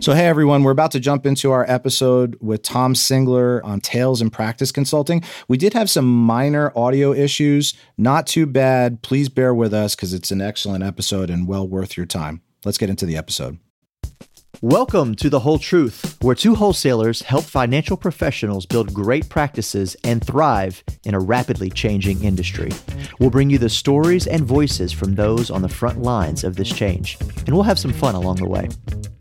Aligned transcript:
So, 0.00 0.14
hey 0.14 0.28
everyone, 0.28 0.62
we're 0.62 0.70
about 0.70 0.92
to 0.92 1.00
jump 1.00 1.26
into 1.26 1.50
our 1.50 1.66
episode 1.68 2.34
with 2.40 2.62
Tom 2.62 2.94
Singler 2.94 3.62
on 3.62 3.80
Tales 3.80 4.22
in 4.22 4.30
Practice 4.30 4.72
Consulting. 4.72 5.22
We 5.46 5.58
did 5.58 5.74
have 5.74 5.90
some 5.90 6.06
minor 6.06 6.72
audio 6.74 7.12
issues, 7.12 7.74
not 7.98 8.26
too 8.26 8.46
bad. 8.46 9.02
Please 9.02 9.28
bear 9.28 9.54
with 9.54 9.74
us 9.74 9.94
because 9.94 10.14
it's 10.14 10.30
an 10.30 10.40
excellent 10.40 10.82
episode 10.82 11.28
and 11.28 11.46
well 11.46 11.68
worth 11.68 11.98
your 11.98 12.06
time. 12.06 12.40
Let's 12.64 12.78
get 12.78 12.88
into 12.88 13.04
the 13.04 13.18
episode. 13.18 13.58
Welcome 14.62 15.14
to 15.14 15.30
The 15.30 15.40
Whole 15.40 15.58
Truth, 15.58 16.18
where 16.20 16.34
two 16.34 16.54
wholesalers 16.54 17.22
help 17.22 17.44
financial 17.44 17.96
professionals 17.96 18.66
build 18.66 18.92
great 18.92 19.30
practices 19.30 19.96
and 20.04 20.22
thrive 20.22 20.84
in 21.04 21.14
a 21.14 21.18
rapidly 21.18 21.70
changing 21.70 22.22
industry. 22.24 22.70
We'll 23.18 23.30
bring 23.30 23.48
you 23.48 23.56
the 23.56 23.70
stories 23.70 24.26
and 24.26 24.44
voices 24.44 24.92
from 24.92 25.14
those 25.14 25.50
on 25.50 25.62
the 25.62 25.68
front 25.70 26.02
lines 26.02 26.44
of 26.44 26.56
this 26.56 26.68
change, 26.68 27.16
and 27.46 27.54
we'll 27.54 27.62
have 27.62 27.78
some 27.78 27.94
fun 27.94 28.14
along 28.14 28.36
the 28.36 28.48
way. 28.48 28.68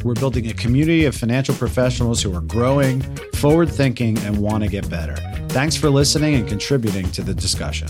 We're 0.04 0.16
building 0.16 0.50
a 0.50 0.54
community 0.54 1.06
of 1.06 1.16
financial 1.16 1.56
professionals 1.56 2.22
who 2.22 2.36
are 2.36 2.42
growing, 2.42 3.00
forward 3.36 3.70
thinking, 3.70 4.18
and 4.20 4.40
want 4.40 4.66
to 4.66 4.70
get 4.70 4.90
better. 4.90 5.16
Thanks 5.50 5.78
for 5.78 5.90
listening 5.90 6.36
and 6.36 6.50
contributing 6.50 7.10
to 7.12 7.22
the 7.22 7.34
discussion. 7.34 7.88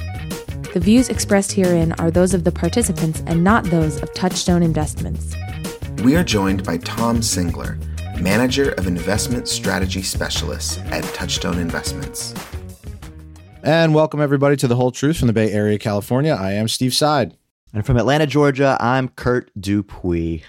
The 0.71 0.79
views 0.79 1.09
expressed 1.09 1.53
herein 1.53 1.93
are 1.93 2.11
those 2.11 2.35
of 2.35 2.43
the 2.43 2.51
participants 2.51 3.23
and 3.25 3.43
not 3.43 3.63
those 3.65 3.99
of 4.03 4.13
Touchstone 4.13 4.61
Investments. 4.61 5.35
We 6.03 6.15
are 6.15 6.23
joined 6.23 6.63
by 6.63 6.77
Tom 6.77 7.17
Singler, 7.19 7.77
Manager 8.21 8.71
of 8.73 8.87
Investment 8.87 9.47
Strategy 9.47 10.01
Specialists 10.01 10.77
at 10.91 11.03
Touchstone 11.13 11.59
Investments. 11.59 12.33
And 13.63 13.93
welcome 13.93 14.21
everybody 14.21 14.55
to 14.57 14.67
The 14.67 14.75
Whole 14.75 14.91
Truth 14.91 15.17
from 15.17 15.27
the 15.27 15.33
Bay 15.33 15.51
Area, 15.51 15.77
California. 15.77 16.33
I 16.33 16.53
am 16.53 16.67
Steve 16.67 16.93
Side. 16.93 17.35
And 17.73 17.85
from 17.85 17.97
Atlanta, 17.97 18.25
Georgia, 18.25 18.77
I'm 18.79 19.09
Kurt 19.09 19.51
Dupuis. 19.59 20.41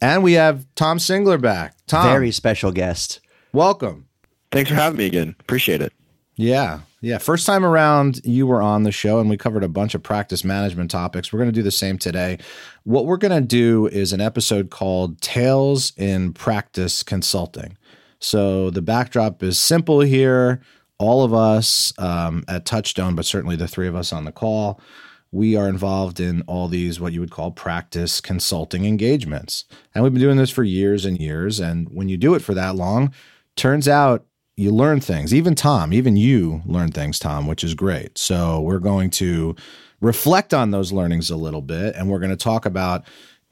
And 0.00 0.22
we 0.22 0.34
have 0.34 0.66
Tom 0.74 0.98
Singler 0.98 1.40
back. 1.40 1.74
Tom, 1.86 2.06
Very 2.06 2.30
special 2.30 2.70
guest. 2.72 3.20
welcome. 3.52 4.06
Thanks 4.52 4.68
for 4.68 4.76
having 4.76 4.98
me 4.98 5.06
again. 5.06 5.36
Appreciate 5.40 5.80
it. 5.80 5.92
Yeah. 6.40 6.80
Yeah. 7.02 7.18
First 7.18 7.44
time 7.44 7.66
around, 7.66 8.22
you 8.24 8.46
were 8.46 8.62
on 8.62 8.84
the 8.84 8.92
show 8.92 9.20
and 9.20 9.28
we 9.28 9.36
covered 9.36 9.62
a 9.62 9.68
bunch 9.68 9.94
of 9.94 10.02
practice 10.02 10.42
management 10.42 10.90
topics. 10.90 11.30
We're 11.30 11.38
going 11.38 11.50
to 11.50 11.54
do 11.54 11.62
the 11.62 11.70
same 11.70 11.98
today. 11.98 12.38
What 12.84 13.04
we're 13.04 13.18
going 13.18 13.38
to 13.38 13.46
do 13.46 13.88
is 13.88 14.14
an 14.14 14.22
episode 14.22 14.70
called 14.70 15.20
Tales 15.20 15.92
in 15.98 16.32
Practice 16.32 17.02
Consulting. 17.02 17.76
So 18.20 18.70
the 18.70 18.80
backdrop 18.80 19.42
is 19.42 19.58
simple 19.58 20.00
here. 20.00 20.62
All 20.98 21.24
of 21.24 21.34
us 21.34 21.92
um, 21.98 22.42
at 22.48 22.64
Touchstone, 22.64 23.14
but 23.14 23.26
certainly 23.26 23.56
the 23.56 23.68
three 23.68 23.86
of 23.86 23.94
us 23.94 24.10
on 24.10 24.24
the 24.24 24.32
call, 24.32 24.80
we 25.32 25.56
are 25.56 25.68
involved 25.68 26.20
in 26.20 26.40
all 26.42 26.68
these 26.68 26.98
what 26.98 27.12
you 27.12 27.20
would 27.20 27.30
call 27.30 27.50
practice 27.50 28.18
consulting 28.18 28.86
engagements. 28.86 29.66
And 29.94 30.02
we've 30.02 30.12
been 30.14 30.22
doing 30.22 30.38
this 30.38 30.50
for 30.50 30.64
years 30.64 31.04
and 31.04 31.18
years. 31.18 31.60
And 31.60 31.86
when 31.90 32.08
you 32.08 32.16
do 32.16 32.34
it 32.34 32.40
for 32.40 32.54
that 32.54 32.76
long, 32.76 33.12
turns 33.56 33.86
out 33.86 34.24
you 34.60 34.70
learn 34.70 35.00
things. 35.00 35.32
Even 35.32 35.54
Tom, 35.54 35.92
even 35.92 36.16
you 36.16 36.60
learn 36.66 36.90
things, 36.90 37.18
Tom, 37.18 37.46
which 37.46 37.64
is 37.64 37.72
great. 37.72 38.18
So 38.18 38.60
we're 38.60 38.78
going 38.78 39.08
to 39.12 39.56
reflect 40.00 40.52
on 40.52 40.70
those 40.70 40.92
learnings 40.92 41.30
a 41.30 41.36
little 41.36 41.62
bit, 41.62 41.94
and 41.96 42.10
we're 42.10 42.18
going 42.18 42.30
to 42.30 42.36
talk 42.36 42.66
about 42.66 43.04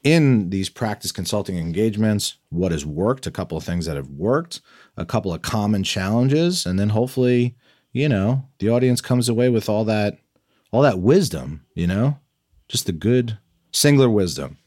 in 0.03 0.51
these 0.51 0.69
practice 0.69 1.11
consulting 1.11 1.57
engagements 1.57 2.35
what 2.49 2.71
has 2.71 2.85
worked, 2.85 3.25
a 3.25 3.31
couple 3.31 3.57
of 3.57 3.63
things 3.63 3.87
that 3.87 3.95
have 3.95 4.09
worked, 4.09 4.61
a 4.97 5.05
couple 5.05 5.33
of 5.33 5.41
common 5.41 5.83
challenges, 5.83 6.65
and 6.65 6.79
then 6.79 6.89
hopefully, 6.89 7.55
you 7.91 8.07
know, 8.07 8.47
the 8.59 8.69
audience 8.69 9.01
comes 9.01 9.27
away 9.27 9.49
with 9.49 9.67
all 9.67 9.83
that 9.85 10.19
all 10.71 10.83
that 10.83 10.99
wisdom, 10.99 11.65
you 11.73 11.87
know, 11.87 12.19
just 12.67 12.85
the 12.85 12.91
good 12.91 13.39
Singler 13.73 14.13
wisdom. 14.13 14.57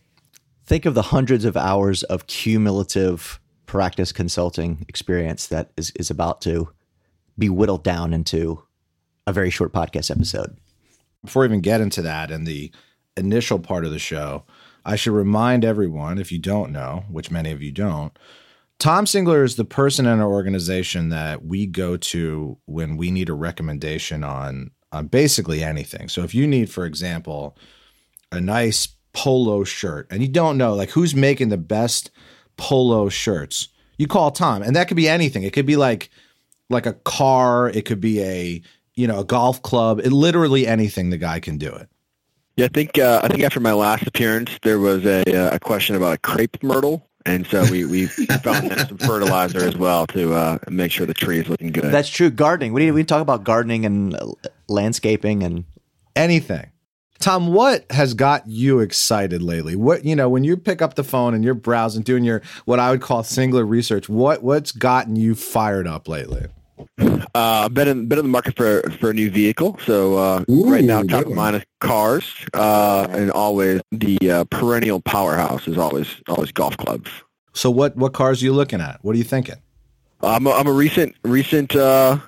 Think 0.67 0.87
of 0.87 0.95
the 0.95 1.03
hundreds 1.03 1.45
of 1.45 1.57
hours 1.57 2.03
of 2.03 2.27
cumulative 2.27 3.41
practice 3.73 4.13
consulting 4.13 4.85
experience 4.87 5.47
that 5.47 5.71
is, 5.79 5.93
is 5.93 6.11
about 6.11 6.43
to 6.43 6.69
be 7.39 7.49
whittled 7.49 7.83
down 7.83 8.13
into 8.13 8.63
a 9.27 9.33
very 9.33 9.49
short 9.49 9.73
podcast 9.73 10.11
episode. 10.11 10.59
before 11.25 11.41
we 11.41 11.47
even 11.47 11.63
get 11.63 11.81
into 11.81 12.03
that 12.03 12.31
and 12.31 12.47
the 12.47 12.71
initial 13.17 13.59
part 13.59 13.87
of 13.87 13.91
the 13.91 13.99
show, 13.99 14.45
I 14.85 14.97
should 14.97 15.15
remind 15.15 15.65
everyone, 15.65 16.19
if 16.19 16.31
you 16.31 16.39
don't 16.39 16.71
know, 16.71 17.05
which 17.11 17.31
many 17.31 17.51
of 17.51 17.63
you 17.63 17.73
don't, 17.73 18.15
Tom 18.79 19.07
Singler 19.07 19.43
is 19.43 19.57
the 19.57 19.65
person 19.65 20.05
in 20.05 20.21
our 20.21 20.31
organization 20.31 21.09
that 21.09 21.43
we 21.43 21.65
go 21.65 21.97
to 21.97 22.59
when 22.67 22.99
we 22.99 23.11
need 23.11 23.31
a 23.31 23.35
recommendation 23.35 24.23
on 24.23 24.71
on 24.93 25.07
basically 25.07 25.65
anything. 25.65 26.11
So 26.11 26.25
if 26.25 26.35
you 26.35 26.47
need, 26.47 26.69
for 26.69 26.85
example, 26.85 27.57
a 28.31 28.39
nice 28.39 28.89
polo 29.15 29.65
shirt 29.65 30.09
and 30.11 30.21
you 30.21 30.29
don't 30.29 30.59
know 30.59 30.75
like 30.75 30.91
who's 30.91 31.15
making 31.15 31.49
the 31.49 31.57
best 31.57 32.11
polo 32.63 33.09
shirts, 33.09 33.69
you 33.99 34.07
call 34.07 34.31
Tom. 34.31 34.63
And 34.63 34.77
that 34.77 34.87
could 34.87 34.97
be 34.97 35.09
anything. 35.09 35.43
It 35.43 35.53
could 35.53 35.67
be 35.67 35.77
like 35.77 36.11
like 36.71 36.87
a 36.87 36.93
car, 36.93 37.69
it 37.69 37.85
could 37.85 38.01
be 38.01 38.23
a 38.23 38.63
you 38.95 39.07
know, 39.07 39.21
a 39.21 39.25
golf 39.25 39.63
club, 39.63 40.01
it 40.01 40.13
literally 40.13 40.67
anything 40.67 41.11
the 41.11 41.17
guy 41.19 41.41
can 41.41 41.59
do 41.59 41.73
it. 41.73 41.89
Yeah, 42.57 42.67
I 42.67 42.69
think 42.69 42.99
uh, 42.99 43.21
I 43.25 43.29
think 43.29 43.43
after 43.43 43.61
my 43.61 43.73
last 43.73 44.07
appearance, 44.07 44.59
there 44.63 44.79
was 44.79 45.05
a, 45.07 45.23
uh, 45.35 45.57
a 45.57 45.59
question 45.59 45.97
about 45.97 46.13
a 46.13 46.19
crepe 46.19 46.63
myrtle, 46.63 47.09
and 47.25 47.47
so 47.47 47.65
we 47.71 47.87
we 47.87 48.07
found 48.07 48.71
them 48.71 48.87
some 48.87 48.99
fertilizer 48.99 49.65
as 49.65 49.77
well 49.77 50.07
to 50.09 50.35
uh, 50.35 50.59
make 50.69 50.93
sure 50.93 51.07
the 51.07 51.15
tree 51.15 51.39
is 51.39 51.49
looking 51.49 51.73
good. 51.73 51.91
That's 51.91 52.11
true. 52.11 52.31
Gardening. 52.31 52.75
We 52.75 52.91
we 52.91 53.05
talk 53.05 53.23
about 53.23 53.45
gardening 53.45 53.87
and 53.87 54.15
uh, 54.15 54.35
landscaping 54.69 55.43
and 55.43 55.65
anything. 56.15 56.72
Tom, 57.23 57.53
what 57.53 57.87
has 57.93 58.15
got 58.15 58.49
you 58.49 58.81
excited 58.81 59.43
lately? 59.43 59.77
What 59.77 60.05
you 60.05 60.17
know, 60.17 60.29
when 60.29 60.43
you 60.43 60.57
pick 60.57 60.83
up 60.83 60.97
the 60.97 61.05
phone 61.05 61.35
and 61.35 61.45
you're 61.45 61.55
browsing, 61.55 62.03
doing 62.03 62.25
your 62.25 62.43
what 62.65 62.81
I 62.81 62.91
would 62.91 63.01
call 63.01 63.23
Singler 63.23 63.67
research, 63.67 64.09
what 64.09 64.43
what's 64.43 64.73
gotten 64.73 65.15
you 65.15 65.37
fired 65.37 65.87
up 65.87 66.09
lately? 66.09 66.47
Uh, 66.99 67.19
I've 67.35 67.75
been 67.75 67.87
in, 67.87 68.07
been 68.09 68.19
in 68.19 68.25
the 68.25 68.31
market 68.31 68.57
for 68.57 68.83
for 68.99 69.11
a 69.11 69.15
new 69.15 69.31
vehicle, 69.31 69.79
so 69.87 70.17
uh, 70.17 70.45
right 70.49 70.83
now 70.83 71.05
top 71.05 71.27
of 71.27 71.33
mind 71.33 71.55
is 71.55 71.63
cars, 71.81 72.35
uh, 72.55 73.07
and 73.11 73.31
always 73.31 73.81
the 73.93 74.19
uh, 74.29 74.45
perennial 74.51 75.01
powerhouse 75.01 75.69
is 75.69 75.79
always 75.79 76.09
always 76.29 76.51
golf 76.51 76.77
clubs. 76.77 77.09
So 77.53 77.71
what 77.71 77.97
what 77.97 78.15
cars 78.15 78.43
are 78.43 78.47
you 78.47 78.53
looking 78.53 78.81
at? 78.81 78.99
What 79.03 79.15
are 79.15 79.19
you 79.19 79.25
thinking? 79.25 79.57
I'm 80.23 80.49
a, 80.49 80.51
I'm 80.51 80.67
a 80.67 80.73
recent 80.73 81.15
recent 81.25 81.77
uh, 81.77 82.19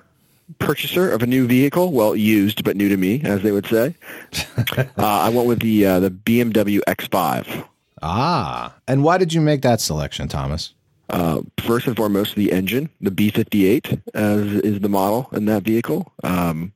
purchaser 0.59 1.11
of 1.11 1.23
a 1.23 1.27
new 1.27 1.47
vehicle. 1.47 1.93
Well, 1.93 2.15
used 2.17 2.65
but 2.65 2.77
new 2.77 2.89
to 2.89 2.97
me, 2.97 3.21
as 3.25 3.43
they 3.43 3.53
would 3.53 3.67
say. 3.67 3.95
uh, 4.77 4.85
I 4.97 5.29
went 5.29 5.49
with 5.49 5.61
the 5.61 5.87
uh, 5.87 6.01
the 6.01 6.11
BMW 6.11 6.81
X5. 6.89 7.67
Ah, 8.03 8.75
and 8.87 9.03
why 9.03 9.19
did 9.19 9.33
you 9.33 9.41
make 9.41 9.63
that 9.63 9.81
selection, 9.81 10.29
Thomas? 10.29 10.75
Uh, 11.11 11.43
first 11.59 11.87
and 11.87 11.97
foremost, 11.97 12.35
the 12.35 12.53
engine, 12.53 12.91
the 13.01 13.11
B58, 13.11 14.01
as 14.15 14.41
is 14.63 14.81
the 14.81 14.89
model 14.89 15.29
in 15.33 15.45
that 15.47 15.63
vehicle. 15.63 16.13
Um, 16.23 16.73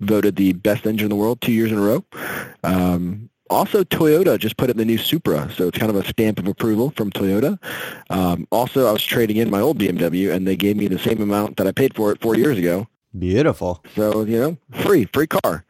voted 0.00 0.36
the 0.36 0.52
best 0.52 0.86
engine 0.86 1.06
in 1.06 1.10
the 1.10 1.16
world 1.16 1.40
two 1.40 1.52
years 1.52 1.72
in 1.72 1.78
a 1.78 1.80
row. 1.80 2.04
Um, 2.62 3.30
also, 3.50 3.84
Toyota 3.84 4.38
just 4.38 4.56
put 4.56 4.70
it 4.70 4.72
in 4.72 4.78
the 4.78 4.84
new 4.84 4.98
Supra, 4.98 5.50
so 5.52 5.68
it's 5.68 5.78
kind 5.78 5.90
of 5.90 5.96
a 5.96 6.08
stamp 6.08 6.38
of 6.38 6.46
approval 6.46 6.92
from 6.96 7.10
Toyota. 7.10 7.58
Um, 8.10 8.48
also, 8.50 8.88
I 8.88 8.92
was 8.92 9.04
trading 9.04 9.36
in 9.36 9.50
my 9.50 9.60
old 9.60 9.78
BMW, 9.78 10.32
and 10.32 10.46
they 10.46 10.56
gave 10.56 10.76
me 10.76 10.88
the 10.88 10.98
same 10.98 11.20
amount 11.20 11.58
that 11.58 11.66
I 11.66 11.72
paid 11.72 11.94
for 11.94 12.10
it 12.10 12.20
four 12.20 12.36
years 12.36 12.58
ago. 12.58 12.88
Beautiful. 13.18 13.84
So, 13.94 14.24
you 14.24 14.38
know, 14.38 14.58
free, 14.82 15.06
free 15.06 15.26
car. 15.26 15.64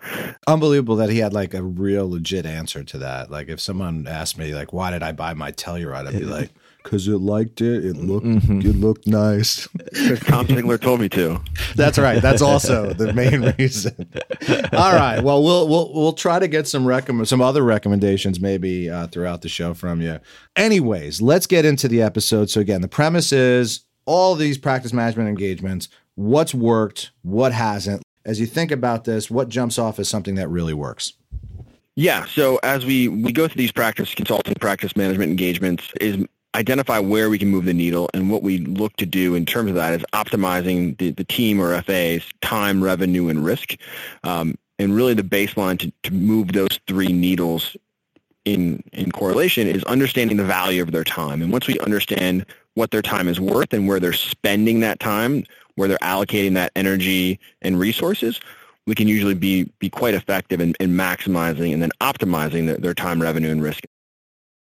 Unbelievable 0.46 0.96
that 0.96 1.10
he 1.10 1.18
had 1.18 1.32
like 1.32 1.54
a 1.54 1.62
real 1.62 2.10
legit 2.10 2.46
answer 2.46 2.84
to 2.84 2.98
that. 2.98 3.30
Like 3.30 3.48
if 3.48 3.60
someone 3.60 4.06
asked 4.06 4.38
me 4.38 4.54
like 4.54 4.72
why 4.72 4.90
did 4.90 5.02
I 5.02 5.12
buy 5.12 5.34
my 5.34 5.52
Telluride, 5.52 6.08
I'd 6.08 6.18
be 6.18 6.24
like 6.24 6.50
because 6.84 7.08
it 7.08 7.16
liked 7.16 7.62
it. 7.62 7.84
It 7.84 7.96
looked 7.96 8.26
it 8.26 8.76
looked 8.76 9.06
nice. 9.06 9.66
Because 9.66 10.20
Tom 10.26 10.46
Singler 10.46 10.80
told 10.80 11.00
me 11.00 11.08
to. 11.10 11.40
That's 11.74 11.98
right. 11.98 12.20
That's 12.20 12.42
also 12.42 12.92
the 12.92 13.12
main 13.12 13.54
reason. 13.58 14.12
All 14.72 14.92
right. 14.94 15.20
Well, 15.20 15.42
we'll 15.42 15.66
we'll 15.66 15.92
we'll 15.94 16.12
try 16.12 16.38
to 16.38 16.46
get 16.46 16.68
some 16.68 16.86
recommend 16.86 17.26
some 17.26 17.40
other 17.40 17.62
recommendations 17.62 18.38
maybe 18.38 18.90
uh, 18.90 19.06
throughout 19.08 19.40
the 19.42 19.48
show 19.48 19.74
from 19.74 20.00
you. 20.00 20.20
Anyways, 20.56 21.22
let's 21.22 21.46
get 21.46 21.64
into 21.64 21.88
the 21.88 22.02
episode. 22.02 22.50
So 22.50 22.60
again, 22.60 22.82
the 22.82 22.88
premise 22.88 23.32
is 23.32 23.80
all 24.06 24.34
these 24.34 24.58
practice 24.58 24.92
management 24.92 25.28
engagements. 25.30 25.88
What's 26.16 26.54
worked? 26.54 27.10
What 27.22 27.52
hasn't? 27.52 28.02
As 28.24 28.40
you 28.40 28.46
think 28.46 28.70
about 28.70 29.04
this, 29.04 29.30
what 29.30 29.48
jumps 29.48 29.78
off 29.78 29.98
as 29.98 30.08
something 30.08 30.36
that 30.36 30.48
really 30.48 30.74
works? 30.74 31.14
Yeah. 31.96 32.24
So 32.26 32.58
as 32.62 32.84
we, 32.84 33.08
we 33.08 33.32
go 33.32 33.46
through 33.46 33.58
these 33.58 33.72
practice 33.72 34.14
consulting, 34.14 34.54
practice 34.54 34.96
management 34.96 35.30
engagements 35.30 35.90
is 36.00 36.24
identify 36.54 36.98
where 36.98 37.28
we 37.30 37.38
can 37.38 37.48
move 37.48 37.64
the 37.64 37.74
needle. 37.74 38.08
And 38.14 38.30
what 38.30 38.42
we 38.42 38.58
look 38.58 38.96
to 38.96 39.06
do 39.06 39.34
in 39.34 39.44
terms 39.44 39.70
of 39.70 39.76
that 39.76 39.92
is 39.92 40.04
optimizing 40.12 40.96
the, 40.98 41.10
the 41.10 41.24
team 41.24 41.60
or 41.60 41.80
FA's 41.82 42.24
time, 42.40 42.82
revenue, 42.82 43.28
and 43.28 43.44
risk. 43.44 43.76
Um, 44.22 44.56
and 44.78 44.94
really 44.94 45.14
the 45.14 45.22
baseline 45.22 45.78
to, 45.80 45.92
to 46.04 46.12
move 46.12 46.52
those 46.52 46.80
three 46.86 47.12
needles 47.12 47.76
in, 48.44 48.82
in 48.92 49.10
correlation 49.10 49.66
is 49.66 49.82
understanding 49.84 50.36
the 50.36 50.44
value 50.44 50.82
of 50.82 50.92
their 50.92 51.04
time. 51.04 51.42
And 51.42 51.52
once 51.52 51.66
we 51.66 51.78
understand 51.80 52.44
what 52.74 52.90
their 52.90 53.02
time 53.02 53.28
is 53.28 53.40
worth 53.40 53.72
and 53.72 53.88
where 53.88 54.00
they're 54.00 54.12
spending 54.12 54.80
that 54.80 55.00
time, 55.00 55.44
where 55.76 55.88
they're 55.88 55.98
allocating 55.98 56.54
that 56.54 56.72
energy 56.76 57.38
and 57.62 57.78
resources, 57.78 58.40
we 58.86 58.94
can 58.94 59.08
usually 59.08 59.34
be, 59.34 59.64
be 59.78 59.90
quite 59.90 60.14
effective 60.14 60.60
in, 60.60 60.74
in 60.80 60.90
maximizing 60.92 61.72
and 61.72 61.82
then 61.82 61.90
optimizing 62.00 62.80
their, 62.80 62.94
time, 62.94 63.20
revenue, 63.20 63.50
and 63.50 63.62
risk. 63.62 63.84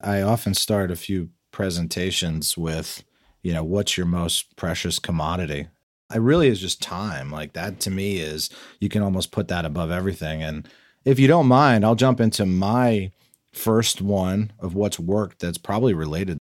I 0.01 0.21
often 0.21 0.53
start 0.53 0.91
a 0.91 0.95
few 0.95 1.29
presentations 1.51 2.57
with 2.57 3.03
you 3.41 3.53
know, 3.53 3.63
what's 3.63 3.97
your 3.97 4.05
most 4.05 4.55
precious 4.55 4.99
commodity? 4.99 5.67
It 6.13 6.19
really 6.19 6.47
is 6.47 6.59
just 6.59 6.81
time. 6.81 7.31
Like 7.31 7.53
that 7.53 7.79
to 7.81 7.91
me 7.91 8.17
is 8.17 8.49
you 8.79 8.89
can 8.89 9.01
almost 9.01 9.31
put 9.31 9.47
that 9.49 9.65
above 9.65 9.91
everything. 9.91 10.41
And 10.41 10.67
if 11.05 11.19
you 11.19 11.27
don't 11.27 11.47
mind, 11.47 11.85
I'll 11.85 11.95
jump 11.95 12.19
into 12.19 12.45
my 12.45 13.11
first 13.53 14.01
one 14.01 14.51
of 14.59 14.75
what's 14.75 14.99
worked 14.99 15.39
that's 15.39 15.57
probably 15.57 15.93
related. 15.93 16.37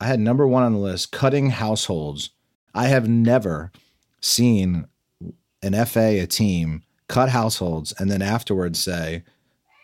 I 0.00 0.06
had 0.06 0.20
number 0.20 0.46
one 0.46 0.62
on 0.62 0.72
the 0.72 0.78
list 0.78 1.12
cutting 1.12 1.50
households. 1.50 2.30
I 2.74 2.86
have 2.86 3.08
never 3.08 3.70
seen 4.20 4.86
an 5.62 5.84
FA, 5.86 6.22
a 6.22 6.26
team, 6.26 6.82
cut 7.08 7.28
households 7.28 7.92
and 7.98 8.10
then 8.10 8.22
afterwards 8.22 8.78
say, 8.78 9.24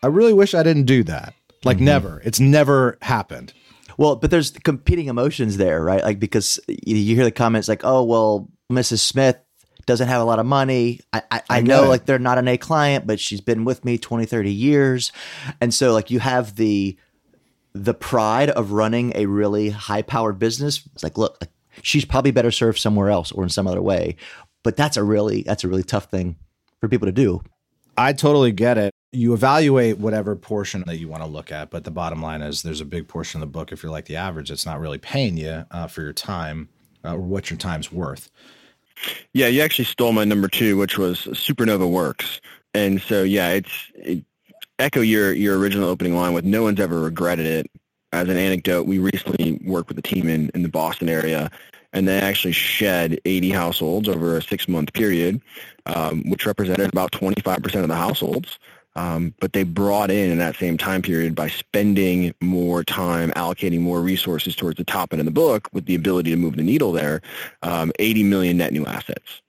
I 0.03 0.07
really 0.07 0.33
wish 0.33 0.55
I 0.55 0.63
didn't 0.63 0.85
do 0.85 1.03
that. 1.05 1.35
Like, 1.65 1.79
mm-hmm. 1.79 1.87
never. 1.87 2.23
It's 2.25 2.39
never 2.39 2.99
happened. 3.03 3.53
Well, 3.99 4.17
but 4.17 4.31
there's 4.31 4.51
competing 4.51 5.09
emotions 5.09 5.57
there, 5.57 5.83
right? 5.83 6.03
Like, 6.03 6.21
because 6.21 6.61
you 6.69 7.15
hear 7.15 7.25
the 7.25 7.33
comments 7.33 7.67
like, 7.67 7.85
oh, 7.85 8.05
well, 8.05 8.49
Mrs. 8.71 9.01
Smith 9.01 9.39
doesn't 9.87 10.09
have 10.09 10.21
a 10.21 10.25
lot 10.25 10.39
of 10.39 10.47
money. 10.47 11.01
I, 11.13 11.23
I, 11.31 11.43
I 11.49 11.61
know 11.61 11.85
it. 11.85 11.89
like 11.89 12.07
they're 12.07 12.19
not 12.19 12.39
an 12.39 12.49
A 12.49 12.59
client, 12.59 13.07
but 13.07 13.19
she's 13.21 13.41
been 13.41 13.65
with 13.65 13.85
me 13.85 13.99
20, 13.99 14.27
30 14.27 14.53
years. 14.53 15.13
And 15.61 15.73
so 15.73 15.93
like 15.93 16.11
you 16.11 16.19
have 16.19 16.57
the 16.57 16.97
the 17.73 17.95
pride 17.95 18.49
of 18.51 18.73
running 18.73 19.13
a 19.15 19.27
really 19.27 19.71
high 19.71 20.03
powered 20.03 20.39
business. 20.39 20.83
It's 20.95 21.03
like, 21.03 21.19
look, 21.19 21.39
she's 21.83 22.05
probably 22.05 22.31
better 22.31 22.51
served 22.51 22.79
somewhere 22.79 23.11
else 23.11 23.33
or 23.33 23.43
in 23.43 23.49
some 23.49 23.67
other 23.67 23.83
way. 23.83 24.17
But 24.63 24.77
that's 24.77 24.97
a 24.97 25.05
really 25.05 25.43
that's 25.43 25.65
a 25.65 25.69
really 25.69 25.83
tough 25.83 26.07
thing 26.07 26.37
for 26.81 26.89
people 26.89 27.07
to 27.07 27.13
do. 27.13 27.43
I 27.97 28.13
totally 28.13 28.53
get 28.53 28.79
it. 28.79 28.93
You 29.13 29.33
evaluate 29.33 29.99
whatever 29.99 30.37
portion 30.37 30.85
that 30.87 30.99
you 30.99 31.09
want 31.09 31.23
to 31.23 31.29
look 31.29 31.51
at, 31.51 31.71
but 31.71 31.85
the 31.85 31.91
bottom 31.91 32.21
line 32.21 32.43
is 32.43 32.63
there's 32.63 32.81
a 32.83 32.85
big 32.87 33.09
portion 33.09 33.41
of 33.41 33.49
the 33.49 33.53
book. 33.53 33.73
If 33.73 33.83
you're 33.83 33.93
like 33.93 34.05
the 34.05 34.17
average, 34.17 34.51
it's 34.51 34.67
not 34.67 34.81
really 34.81 34.99
paying 34.99 35.37
you 35.37 35.65
uh, 35.71 35.87
for 35.87 36.03
your 36.03 36.13
time 36.13 36.69
uh, 37.05 37.15
or 37.15 37.21
what 37.21 37.49
your 37.49 37.59
time's 37.59 37.91
worth. 37.91 38.31
Yeah, 39.33 39.47
you 39.47 39.63
actually 39.63 39.85
stole 39.87 40.13
my 40.13 40.25
number 40.25 40.49
two, 40.49 40.77
which 40.77 40.99
was 40.99 41.21
Supernova 41.21 41.89
Works. 41.89 42.41
And 42.75 43.01
so, 43.01 43.23
yeah, 43.23 43.51
it's 43.51 43.93
it, 43.95 44.25
echo 44.79 45.01
your 45.01 45.33
your 45.33 45.59
original 45.59 45.89
opening 45.89 46.15
line 46.15 46.35
with 46.35 46.45
no 46.45 46.63
one's 46.63 46.81
ever 46.81 47.01
regretted 47.01 47.47
it. 47.47 47.71
As 48.17 48.31
an 48.31 48.39
anecdote, 48.39 48.87
we 48.87 48.99
recently 48.99 49.61
worked 49.63 49.89
with 49.89 49.99
a 49.99 50.03
team 50.03 50.27
in, 50.27 50.51
in 50.55 50.63
the 50.63 50.71
Boston 50.71 51.11
area, 51.11 51.51
and 51.93 52.09
they 52.09 52.19
actually 52.19 52.53
shed 52.53 53.21
80 53.27 53.51
households 53.51 54.09
over 54.09 54.39
a 54.39 54.43
six-month 54.43 54.95
period, 54.95 55.43
um, 55.85 56.23
which 56.31 56.47
represented 56.47 56.89
about 56.89 57.13
25% 57.13 57.83
of 57.83 57.89
the 57.89 57.95
households. 57.95 58.59
Um, 58.95 59.35
but 59.39 59.53
they 59.53 59.65
brought 59.65 60.11
in 60.11 60.31
in 60.31 60.39
that 60.39 60.57
same 60.57 60.79
time 60.79 61.03
period 61.03 61.35
by 61.35 61.49
spending 61.49 62.33
more 62.41 62.83
time, 62.83 63.33
allocating 63.33 63.81
more 63.81 64.01
resources 64.01 64.57
towards 64.57 64.79
the 64.79 64.85
top 64.85 65.13
end 65.13 65.21
of 65.21 65.27
the 65.27 65.31
book 65.31 65.69
with 65.75 65.85
the 65.85 65.95
ability 65.95 66.31
to 66.31 66.37
move 66.37 66.57
the 66.57 66.63
needle 66.63 66.93
there, 66.93 67.21
um, 67.63 67.93
80 67.99 68.23
million 68.23 68.57
net 68.57 68.73
new 68.73 68.87
assets. 68.87 69.43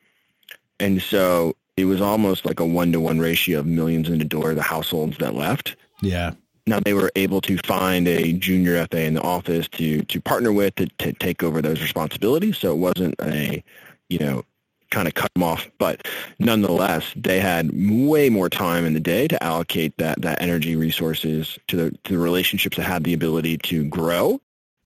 And 0.82 1.02
so 1.02 1.56
it 1.78 1.86
was 1.86 2.02
almost 2.02 2.46
like 2.46 2.60
a 2.60 2.66
one-to-one 2.66 3.20
ratio 3.20 3.60
of 3.60 3.66
millions 3.66 4.10
in 4.10 4.20
the 4.20 4.26
door, 4.26 4.54
the 4.54 4.62
households 4.62 5.18
that 5.20 5.36
left. 5.36 5.78
Yeah. 6.02 6.34
Now 6.68 6.80
they 6.80 6.94
were 6.94 7.12
able 7.16 7.42
to 7.42 7.58
find 7.60 8.08
a 8.08 8.34
junior 8.34 8.86
FA 8.88 9.02
in 9.02 9.14
the 9.16 9.22
office 9.22 9.68
to 9.70 10.04
to 10.04 10.22
partner 10.22 10.52
with 10.52 10.76
to, 10.76 10.88
to 11.00 11.14
take 11.14 11.42
over 11.44 11.62
those 11.62 11.82
responsibilities. 11.82 12.58
So 12.58 12.74
it 12.74 12.78
wasn't 12.78 13.16
a, 13.22 13.64
you 14.10 14.20
know, 14.20 14.44
kind 14.92 15.08
of 15.08 15.14
cut 15.14 15.34
them 15.34 15.44
off. 15.44 15.70
But 15.78 16.08
nonetheless, 16.40 17.14
they 17.16 17.40
had 17.40 17.72
way 17.74 18.30
more 18.30 18.50
time 18.50 18.86
in 18.86 18.94
the 18.94 19.00
day 19.00 19.28
to 19.28 19.42
allocate 19.44 19.98
that 19.98 20.22
that 20.22 20.42
energy 20.42 20.76
resources 20.76 21.58
to 21.68 21.78
the 21.78 21.92
to 22.04 22.14
the 22.14 22.20
relationships 22.20 22.78
that 22.78 22.84
had 22.84 23.04
the 23.04 23.14
ability 23.14 23.58
to 23.60 23.86
grow. 23.86 24.42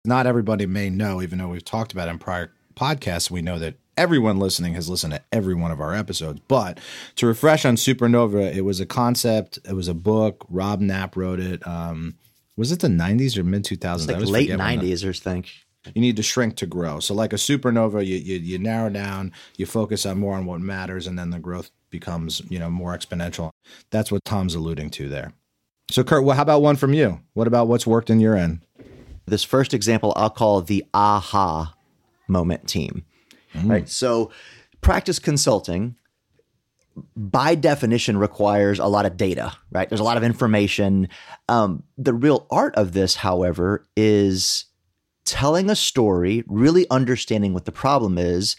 Not 0.06 0.26
everybody 0.26 0.66
may 0.66 0.90
know, 0.90 1.22
even 1.22 1.38
though 1.40 1.50
we've 1.50 1.66
talked 1.66 1.92
about 1.94 2.08
in 2.08 2.18
prior 2.18 2.52
podcasts, 2.76 3.30
we 3.30 3.42
know 3.42 3.60
that 3.60 3.76
everyone 3.98 4.40
listening 4.40 4.74
has 4.74 4.90
listened 4.90 5.14
to 5.14 5.22
every 5.32 5.54
one 5.54 5.72
of 5.72 5.82
our 5.82 5.94
episodes. 5.94 6.42
But 6.48 6.80
to 7.16 7.28
refresh 7.28 7.66
on 7.66 7.76
Supernova, 7.76 8.54
it 8.56 8.62
was 8.62 8.80
a 8.80 8.86
concept, 8.86 9.60
it 9.68 9.74
was 9.74 9.88
a 9.88 9.94
book. 9.94 10.46
Rob 10.50 10.80
Knapp 10.80 11.16
wrote 11.16 11.40
it. 11.40 11.66
Um, 11.68 12.16
was 12.58 12.72
it 12.72 12.80
the 12.80 12.88
90s 12.88 13.38
or 13.38 13.44
mid 13.44 13.64
2000s? 13.64 14.08
Like 14.08 14.28
late 14.28 14.50
90s, 14.50 15.06
or 15.06 15.14
think 15.14 15.52
you 15.94 16.02
need 16.02 16.16
to 16.18 16.24
shrink 16.24 16.56
to 16.58 16.66
grow. 16.66 17.00
So 17.00 17.14
like 17.14 17.34
a 17.34 17.38
supernova, 17.38 18.06
you, 18.06 18.18
you, 18.18 18.38
you 18.38 18.60
narrow 18.60 18.90
down, 18.90 19.32
you 19.58 19.66
focus 19.66 20.06
on 20.06 20.20
more 20.20 20.36
on 20.36 20.46
what 20.46 20.62
matters, 20.62 21.08
and 21.08 21.18
then 21.18 21.32
the 21.32 21.40
growth 21.40 21.72
becomes 21.90 22.42
you 22.50 22.60
know 22.60 22.70
more 22.70 22.96
exponential. 22.98 23.52
That's 23.90 24.12
what 24.12 24.24
Tom's 24.26 24.56
alluding 24.56 24.92
to 24.92 25.10
there. 25.10 25.34
So 25.90 26.04
Kurt, 26.04 26.24
well, 26.24 26.36
how 26.36 26.44
about 26.44 26.62
one 26.62 26.76
from 26.76 26.94
you? 26.94 27.20
What 27.34 27.48
about 27.48 27.68
what's 27.68 27.88
worked 27.88 28.10
in 28.10 28.20
your 28.20 28.36
end? 28.36 28.62
This 29.26 29.44
first 29.44 29.74
example 29.74 30.14
I'll 30.16 30.30
call 30.30 30.62
the 30.62 30.86
aha 30.94 31.74
moment 32.28 32.68
team. 32.68 33.06
Mm. 33.56 33.70
Right. 33.70 33.90
So 33.90 34.32
practice 34.82 35.20
consulting 35.20 35.96
by 37.16 37.56
definition 37.56 38.18
requires 38.18 38.80
a 38.80 38.88
lot 38.88 39.06
of 39.06 39.18
data, 39.18 39.54
right? 39.72 39.88
There's 39.88 40.02
a 40.02 40.06
lot 40.06 40.18
of 40.18 40.24
information. 40.24 41.08
Um, 41.48 41.84
the 41.98 42.14
real 42.14 42.48
art 42.52 42.76
of 42.76 42.94
this, 42.94 43.16
however, 43.16 43.88
is 43.96 44.66
telling 45.24 45.70
a 45.70 45.76
story, 45.76 46.44
really 46.48 46.86
understanding 46.90 47.54
what 47.54 47.66
the 47.66 47.72
problem 47.72 48.18
is, 48.18 48.56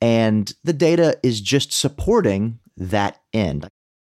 and 0.00 0.52
the 0.64 0.72
data 0.72 1.18
is 1.22 1.40
just 1.40 1.72
supporting 1.72 2.58
that 2.76 3.20
end. 3.32 3.68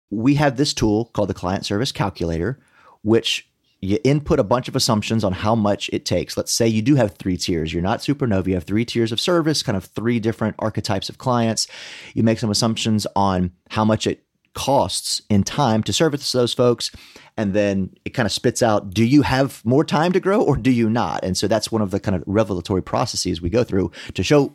We 0.10 0.36
have 0.36 0.57
this 0.57 0.74
tool 0.74 1.06
called 1.13 1.30
the 1.30 1.33
Client 1.33 1.66
Service 1.66 1.92
Calculator, 1.92 2.60
which 3.01 3.50
you 3.81 3.98
input 4.04 4.39
a 4.39 4.44
bunch 4.44 4.68
of 4.68 4.75
assumptions 4.75 5.24
on 5.24 5.33
how 5.33 5.56
much 5.56 5.89
it 5.92 6.06
takes. 6.06 6.38
Let's 6.38 6.51
say 6.51 6.68
you 6.68 6.83
do 6.83 6.95
have 6.95 7.16
three 7.16 7.36
tiers. 7.36 7.74
You're 7.74 7.81
not 7.81 8.00
Supernova. 8.00 8.48
You 8.48 8.54
have 8.54 8.63
three 8.63 8.86
tiers 8.86 9.12
of 9.12 9.19
service, 9.19 9.63
kind 9.63 9.75
of 9.75 9.86
three 9.86 10.19
different 10.19 10.56
archetypes 10.60 11.10
of 11.10 11.18
clients. 11.18 11.68
You 12.13 12.22
make 12.22 12.38
some 12.38 12.51
assumptions 12.51 13.07
on 13.16 13.51
how 13.69 13.83
much 13.83 14.06
it 14.06 14.24
costs 14.54 15.22
in 15.30 15.44
time 15.44 15.81
to 15.83 15.94
service 15.94 16.31
those 16.31 16.54
folks. 16.54 16.92
And 17.38 17.54
then 17.54 17.95
it 18.06 18.12
kind 18.12 18.25
of 18.25 18.31
spits 18.31 18.62
out 18.62 18.94
do 18.94 19.04
you 19.04 19.24
have 19.24 19.66
more 19.66 19.83
time 19.83 20.12
to 20.12 20.19
grow 20.19 20.42
or 20.42 20.57
do 20.57 20.69
you 20.69 20.89
not? 20.89 21.24
And 21.24 21.36
so 21.36 21.48
that's 21.48 21.72
one 21.72 21.81
of 21.81 21.89
the 21.89 22.00
kind 22.00 22.16
of 22.16 22.24
revelatory 22.28 22.83
processes 22.83 23.42
we 23.42 23.50
go 23.50 23.63
through 23.63 23.92
to 24.13 24.24
show 24.24 24.54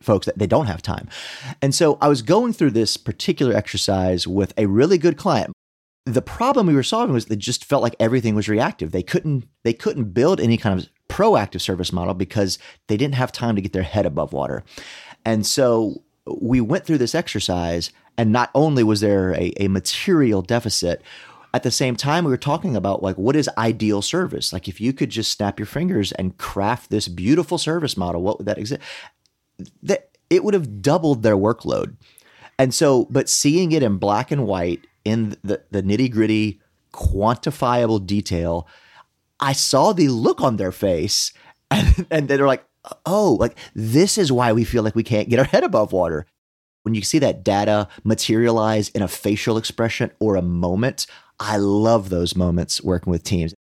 folks 0.00 0.26
that 0.26 0.38
they 0.38 0.46
don't 0.46 0.66
have 0.66 0.82
time. 0.82 1.08
And 1.62 1.74
so 1.74 1.98
I 2.00 2.08
was 2.08 2.22
going 2.22 2.52
through 2.52 2.72
this 2.72 2.96
particular 2.96 3.54
exercise 3.54 4.28
with 4.28 4.52
a 4.56 4.66
really 4.66 4.98
good 4.98 5.16
client. 5.16 5.52
The 6.06 6.22
problem 6.22 6.66
we 6.66 6.74
were 6.74 6.82
solving 6.82 7.14
was 7.14 7.26
they 7.26 7.36
just 7.36 7.64
felt 7.64 7.82
like 7.82 7.96
everything 7.98 8.34
was 8.34 8.48
reactive. 8.48 8.92
They 8.92 9.02
couldn't 9.02 9.48
they 9.62 9.72
couldn't 9.72 10.12
build 10.12 10.40
any 10.40 10.56
kind 10.56 10.78
of 10.78 10.88
proactive 11.08 11.60
service 11.60 11.92
model 11.92 12.14
because 12.14 12.58
they 12.88 12.96
didn't 12.96 13.14
have 13.14 13.32
time 13.32 13.56
to 13.56 13.62
get 13.62 13.72
their 13.72 13.82
head 13.82 14.04
above 14.04 14.32
water. 14.32 14.64
And 15.24 15.46
so 15.46 16.02
we 16.26 16.60
went 16.60 16.84
through 16.84 16.98
this 16.98 17.14
exercise 17.14 17.90
and 18.16 18.32
not 18.32 18.50
only 18.54 18.82
was 18.84 19.00
there 19.00 19.32
a, 19.34 19.52
a 19.58 19.68
material 19.68 20.42
deficit, 20.42 21.02
at 21.54 21.62
the 21.62 21.70
same 21.70 21.94
time, 21.94 22.24
we 22.24 22.30
were 22.32 22.36
talking 22.36 22.74
about 22.74 23.02
like 23.02 23.16
what 23.16 23.36
is 23.36 23.48
ideal 23.56 24.02
service? 24.02 24.52
Like 24.52 24.68
if 24.68 24.80
you 24.80 24.92
could 24.92 25.10
just 25.10 25.32
snap 25.32 25.58
your 25.58 25.66
fingers 25.66 26.10
and 26.12 26.36
craft 26.36 26.90
this 26.90 27.06
beautiful 27.06 27.58
service 27.58 27.96
model, 27.96 28.22
what 28.22 28.38
would 28.38 28.46
that 28.46 28.58
exist? 28.58 28.82
That 29.82 30.10
it 30.30 30.42
would 30.42 30.54
have 30.54 30.82
doubled 30.82 31.22
their 31.22 31.36
workload. 31.36 31.96
And 32.58 32.74
so, 32.74 33.06
but 33.08 33.28
seeing 33.28 33.72
it 33.72 33.82
in 33.82 33.98
black 33.98 34.30
and 34.30 34.46
white 34.46 34.84
in 35.04 35.36
the, 35.42 35.62
the 35.70 35.82
nitty 35.82 36.10
gritty, 36.10 36.60
quantifiable 36.92 38.04
detail, 38.04 38.68
I 39.40 39.52
saw 39.52 39.92
the 39.92 40.08
look 40.08 40.40
on 40.40 40.56
their 40.56 40.72
face 40.72 41.32
and, 41.70 42.06
and 42.10 42.28
they're 42.28 42.46
like, 42.46 42.64
oh, 43.06 43.36
like 43.40 43.56
this 43.74 44.18
is 44.18 44.30
why 44.30 44.52
we 44.52 44.64
feel 44.64 44.82
like 44.82 44.94
we 44.94 45.02
can't 45.02 45.28
get 45.28 45.38
our 45.38 45.44
head 45.44 45.64
above 45.64 45.92
water 45.92 46.26
when 46.84 46.94
you 46.94 47.02
see 47.02 47.18
that 47.18 47.42
data 47.42 47.88
materialize 48.04 48.90
in 48.90 49.02
a 49.02 49.08
facial 49.08 49.56
expression 49.56 50.10
or 50.20 50.36
a 50.36 50.42
moment, 50.42 51.06
I 51.40 51.56
love 51.56 52.10
those 52.10 52.36
moments 52.36 52.82
working 52.82 53.10
with 53.10 53.24
teams. 53.24 53.54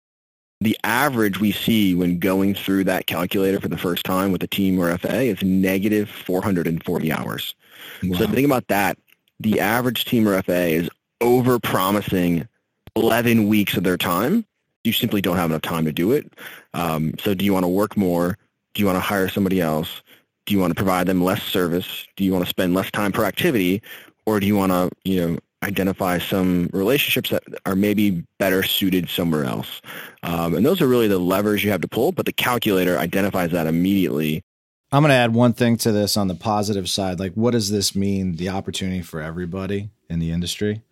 The 0.63 0.77
average 0.85 1.39
we 1.39 1.53
see 1.53 1.95
when 1.95 2.19
going 2.19 2.55
through 2.55 2.85
that 2.85 3.07
calculator 3.07 3.61
for 3.61 3.69
the 3.69 3.79
first 3.79 4.05
time 4.05 4.33
with 4.33 4.43
a 4.43 4.47
team 4.47 4.79
or 4.79 4.97
FA 4.99 5.23
is 5.23 5.43
negative 5.43 6.11
440 6.11 7.13
hours. 7.13 7.55
Wow. 8.03 8.19
So 8.19 8.27
think 8.27 8.47
about 8.47 8.69
that. 8.69 8.99
The 9.39 9.61
average 9.61 10.05
team 10.07 10.29
or 10.29 10.43
FA 10.43 10.69
is 10.69 10.91
over 11.21 11.59
promising 11.59 12.49
11 12.97 13.49
weeks 13.49 13.77
of 13.77 13.85
their 13.85 13.97
time. 13.97 14.45
You 14.85 14.93
simply 14.93 15.21
don't 15.21 15.37
have 15.37 15.51
enough 15.51 15.63
time 15.63 15.85
to 15.85 15.93
do 15.93 16.13
it. 16.13 16.33
Um, 16.75 17.15
so 17.19 17.35
do 17.35 17.45
you 17.45 17.53
want 17.53 17.65
to 17.65 17.69
work 17.69 17.97
more? 17.97 18.39
Do 18.75 18.81
you 18.81 18.87
want 18.87 18.97
to 18.97 19.01
hire 19.01 19.29
somebody 19.29 19.61
else? 19.61 20.03
do 20.51 20.55
you 20.55 20.61
want 20.61 20.73
to 20.73 20.75
provide 20.75 21.07
them 21.07 21.23
less 21.23 21.45
service? 21.45 22.09
Do 22.17 22.25
you 22.25 22.33
want 22.33 22.45
to 22.45 22.51
spend 22.51 22.75
less 22.75 22.91
time 22.91 23.13
per 23.13 23.25
activity? 23.25 23.83
Or 24.27 24.41
do 24.41 24.47
you 24.49 24.57
want 24.57 24.73
to, 24.73 24.91
you 25.05 25.21
know, 25.21 25.39
identify 25.63 26.19
some 26.19 26.69
relationships 26.73 27.31
that 27.31 27.45
are 27.67 27.77
maybe 27.77 28.25
better 28.39 28.65
suited 28.65 29.09
somewhere 29.09 29.45
else? 29.45 29.81
Um, 30.25 30.57
and 30.57 30.67
those 30.67 30.81
are 30.81 30.89
really 30.89 31.07
the 31.07 31.21
levers 31.21 31.63
you 31.63 31.71
have 31.71 31.83
to 31.83 31.89
pull, 31.89 32.11
but 32.11 32.27
the 32.27 32.33
calculator 32.33 32.99
identifies 32.99 33.53
that 33.53 33.69
immediately. 33.69 34.43
I'm 34.91 35.03
going 35.03 35.11
to 35.11 35.15
add 35.15 35.35
one 35.35 35.53
thing 35.53 35.77
to 35.79 35.93
this 35.93 36.17
on 36.17 36.27
the 36.27 36.35
positive 36.35 36.91
side. 36.91 37.21
Like, 37.21 37.35
what 37.35 37.53
does 37.53 37.71
this 37.71 37.95
mean? 37.95 38.35
The 38.35 38.49
opportunity 38.49 39.03
for 39.03 39.21
everybody 39.21 39.91
in 40.09 40.19
the 40.19 40.33
industry? 40.33 40.83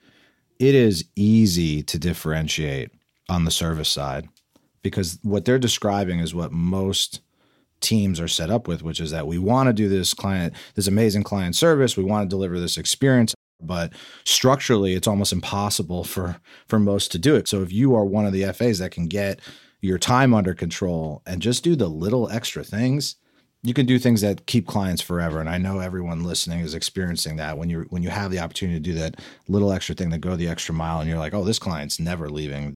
It 0.59 0.75
is 0.75 1.05
easy 1.15 1.83
to 1.85 1.99
differentiate 1.99 2.91
on 3.29 3.45
the 3.45 3.50
service 3.50 3.88
side 3.88 4.29
because 4.83 5.19
what 5.23 5.45
they're 5.45 5.59
describing 5.59 6.19
is 6.19 6.35
what 6.35 6.53
most 6.53 7.21
teams 7.81 8.19
are 8.21 8.29
set 8.29 8.50
up 8.50 8.67
with, 8.67 8.83
which 8.83 9.00
is 9.00 9.11
that 9.12 9.27
we 9.27 9.38
want 9.38 9.69
to 9.69 9.73
do 9.73 9.88
this 9.88 10.15
client, 10.15 10.55
this 10.75 10.88
amazing 10.88 11.23
client 11.23 11.55
service. 11.55 11.97
We 11.97 12.05
want 12.05 12.29
to 12.29 12.35
deliver 12.35 12.59
this 12.59 12.77
experience, 12.77 13.35
but 13.61 13.93
structurally 14.25 14.95
it's 14.95 15.07
almost 15.07 15.33
impossible 15.33 16.05
for 16.05 16.41
for 16.67 16.79
most 16.79 17.12
to 17.12 17.19
do 17.19 17.37
it. 17.37 17.47
So 17.47 17.62
if 17.62 17.73
you 17.73 17.95
are 17.95 18.05
one 18.05 18.27
of 18.27 18.33
the 18.33 18.45
FAs 18.53 18.79
that 18.79 18.91
can 18.91 19.07
get 19.07 19.41
your 19.81 19.99
time 19.99 20.35
under 20.35 20.55
control 20.55 21.23
and 21.25 21.41
just 21.41 21.62
do 21.62 21.77
the 21.77 21.88
little 21.88 22.29
extra 22.31 22.65
things, 22.65 23.17
you 23.62 23.75
can 23.75 23.87
do 23.87 23.99
things 23.99 24.21
that 24.21 24.47
keep 24.47 24.67
clients 24.67 25.03
forever. 25.03 25.41
And 25.41 25.49
I 25.49 25.59
know 25.59 25.81
everyone 25.81 26.23
listening 26.23 26.61
is 26.61 26.75
experiencing 26.75 27.37
that 27.37 27.59
when 27.59 27.69
you 27.69 27.87
when 27.91 28.03
you 28.03 28.11
have 28.11 28.31
the 28.31 28.38
opportunity 28.38 28.79
to 28.79 28.83
do 28.83 28.95
that 28.95 29.21
little 29.49 29.73
extra 29.73 29.95
thing 29.95 30.11
to 30.11 30.19
go 30.19 30.37
the 30.37 30.49
extra 30.49 30.75
mile 30.75 31.00
and 31.00 31.09
you're 31.09 31.19
like, 31.19 31.35
oh, 31.35 31.45
this 31.45 31.59
client's 31.59 31.99
never 31.99 32.31
leaving. 32.31 32.75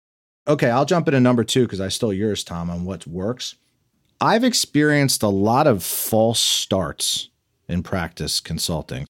Okay, 0.48 0.70
I'll 0.70 0.84
jump 0.84 1.06
into 1.06 1.20
number 1.20 1.44
two 1.44 1.62
because 1.62 1.80
I 1.80 1.88
stole 1.88 2.12
yours, 2.12 2.42
Tom, 2.42 2.68
on 2.68 2.84
what 2.84 3.06
works. 3.06 3.54
I've 4.20 4.44
experienced 4.44 5.22
a 5.22 5.28
lot 5.28 5.66
of 5.66 5.84
false 5.84 6.40
starts 6.40 7.28
in 7.68 7.82
practice 7.82 8.40
consulting. 8.40 9.06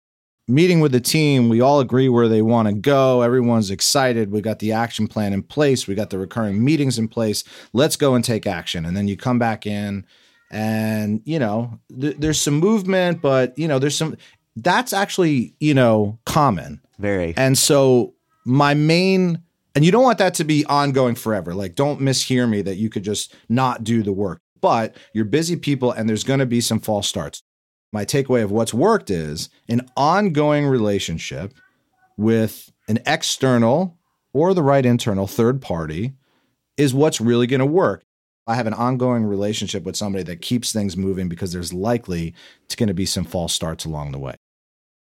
Meeting 0.48 0.80
with 0.80 0.92
the 0.92 1.00
team, 1.00 1.48
we 1.48 1.60
all 1.60 1.80
agree 1.80 2.08
where 2.08 2.28
they 2.28 2.42
want 2.42 2.68
to 2.68 2.74
go. 2.74 3.22
Everyone's 3.22 3.70
excited. 3.70 4.30
We 4.30 4.40
got 4.40 4.58
the 4.58 4.72
action 4.72 5.06
plan 5.06 5.32
in 5.32 5.42
place. 5.42 5.86
We 5.86 5.94
got 5.94 6.10
the 6.10 6.18
recurring 6.18 6.62
meetings 6.62 6.98
in 6.98 7.08
place. 7.08 7.44
Let's 7.72 7.96
go 7.96 8.14
and 8.14 8.24
take 8.24 8.46
action. 8.46 8.84
And 8.84 8.96
then 8.96 9.08
you 9.08 9.16
come 9.16 9.38
back 9.38 9.66
in 9.66 10.04
and 10.52 11.22
you 11.24 11.38
know 11.38 11.80
th- 11.98 12.16
there's 12.18 12.40
some 12.40 12.54
movement 12.54 13.22
but 13.22 13.58
you 13.58 13.66
know 13.66 13.78
there's 13.78 13.96
some 13.96 14.16
that's 14.56 14.92
actually 14.92 15.54
you 15.60 15.74
know 15.74 16.18
common. 16.24 16.80
Very. 16.98 17.34
And 17.36 17.56
so 17.56 18.14
my 18.44 18.74
main 18.74 19.42
and 19.74 19.84
you 19.84 19.90
don't 19.90 20.02
want 20.02 20.18
that 20.18 20.34
to 20.34 20.44
be 20.44 20.64
ongoing 20.66 21.14
forever. 21.14 21.54
Like 21.54 21.74
don't 21.74 22.00
mishear 22.00 22.48
me 22.48 22.62
that 22.62 22.76
you 22.76 22.90
could 22.90 23.02
just 23.02 23.34
not 23.48 23.84
do 23.84 24.02
the 24.02 24.12
work. 24.12 24.40
But 24.60 24.96
you're 25.12 25.24
busy 25.24 25.56
people 25.56 25.90
and 25.90 26.08
there's 26.08 26.24
going 26.24 26.38
to 26.38 26.46
be 26.46 26.60
some 26.60 26.78
false 26.78 27.08
starts. 27.08 27.42
My 27.92 28.04
takeaway 28.04 28.44
of 28.44 28.52
what's 28.52 28.72
worked 28.72 29.10
is 29.10 29.48
an 29.68 29.88
ongoing 29.96 30.66
relationship 30.66 31.52
with 32.16 32.70
an 32.88 33.00
external 33.04 33.98
or 34.32 34.54
the 34.54 34.62
right 34.62 34.86
internal 34.86 35.26
third 35.26 35.60
party 35.60 36.12
is 36.76 36.94
what's 36.94 37.20
really 37.20 37.46
going 37.46 37.60
to 37.60 37.66
work 37.66 38.04
I 38.46 38.54
have 38.54 38.66
an 38.66 38.74
ongoing 38.74 39.24
relationship 39.24 39.84
with 39.84 39.96
somebody 39.96 40.24
that 40.24 40.40
keeps 40.40 40.72
things 40.72 40.96
moving 40.96 41.28
because 41.28 41.52
there's 41.52 41.72
likely 41.72 42.34
it's 42.64 42.74
going 42.74 42.88
to 42.88 42.94
be 42.94 43.06
some 43.06 43.24
false 43.24 43.52
starts 43.52 43.84
along 43.84 44.12
the 44.12 44.18
way. 44.18 44.34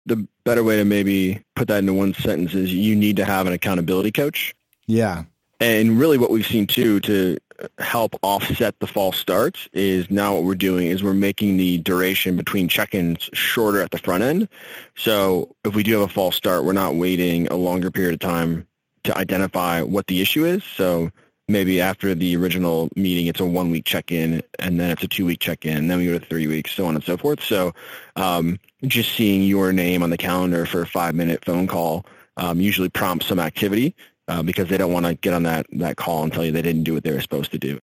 The 0.06 0.26
better 0.44 0.62
way 0.62 0.76
to 0.76 0.84
maybe 0.84 1.42
put 1.54 1.68
that 1.68 1.78
into 1.78 1.92
one 1.92 2.14
sentence 2.14 2.54
is 2.54 2.72
you 2.72 2.94
need 2.94 3.16
to 3.16 3.24
have 3.24 3.46
an 3.46 3.52
accountability 3.52 4.12
coach. 4.12 4.54
Yeah. 4.86 5.24
And 5.60 5.98
really 5.98 6.16
what 6.16 6.30
we've 6.30 6.46
seen 6.46 6.66
too 6.66 7.00
to 7.00 7.38
help 7.78 8.14
offset 8.22 8.78
the 8.80 8.86
false 8.86 9.16
starts 9.16 9.68
is 9.72 10.10
now 10.10 10.34
what 10.34 10.44
we're 10.44 10.54
doing 10.54 10.88
is 10.88 11.02
we're 11.02 11.14
making 11.14 11.56
the 11.56 11.78
duration 11.78 12.36
between 12.36 12.68
check-ins 12.68 13.30
shorter 13.32 13.80
at 13.80 13.90
the 13.90 13.98
front 13.98 14.22
end. 14.22 14.48
So 14.94 15.54
if 15.64 15.74
we 15.74 15.82
do 15.82 15.98
have 15.98 16.10
a 16.10 16.12
false 16.12 16.36
start, 16.36 16.64
we're 16.64 16.72
not 16.72 16.94
waiting 16.94 17.48
a 17.48 17.56
longer 17.56 17.90
period 17.90 18.14
of 18.14 18.20
time 18.20 18.66
to 19.04 19.16
identify 19.16 19.82
what 19.82 20.06
the 20.06 20.20
issue 20.20 20.44
is. 20.44 20.62
So 20.64 21.10
maybe 21.48 21.80
after 21.80 22.14
the 22.14 22.36
original 22.36 22.88
meeting, 22.96 23.26
it's 23.26 23.40
a 23.40 23.46
one 23.46 23.70
week 23.70 23.84
check 23.84 24.10
in, 24.10 24.42
and 24.58 24.80
then 24.80 24.90
it's 24.90 25.02
a 25.02 25.08
two 25.08 25.26
week 25.26 25.40
check 25.40 25.64
in, 25.64 25.88
then 25.88 25.98
we 25.98 26.06
go 26.06 26.18
to 26.18 26.26
three 26.26 26.46
weeks, 26.46 26.72
so 26.72 26.86
on 26.86 26.94
and 26.94 27.04
so 27.04 27.16
forth. 27.16 27.42
So 27.42 27.72
um, 28.16 28.58
just 28.84 29.12
seeing 29.12 29.42
your 29.42 29.72
name 29.72 30.02
on 30.02 30.10
the 30.10 30.16
calendar 30.16 30.66
for 30.66 30.82
a 30.82 30.86
five 30.86 31.14
minute 31.14 31.44
phone 31.44 31.66
call 31.66 32.04
um, 32.36 32.60
usually 32.60 32.88
prompts 32.88 33.26
some 33.26 33.38
activity 33.38 33.94
uh, 34.28 34.42
because 34.42 34.68
they 34.68 34.78
don't 34.78 34.92
want 34.92 35.06
to 35.06 35.14
get 35.14 35.34
on 35.34 35.44
that 35.44 35.66
that 35.72 35.96
call 35.96 36.22
and 36.22 36.32
tell 36.32 36.44
you 36.44 36.52
they 36.52 36.62
didn't 36.62 36.84
do 36.84 36.94
what 36.94 37.04
they 37.04 37.12
were 37.12 37.20
supposed 37.20 37.52
to 37.52 37.58
do. 37.58 37.78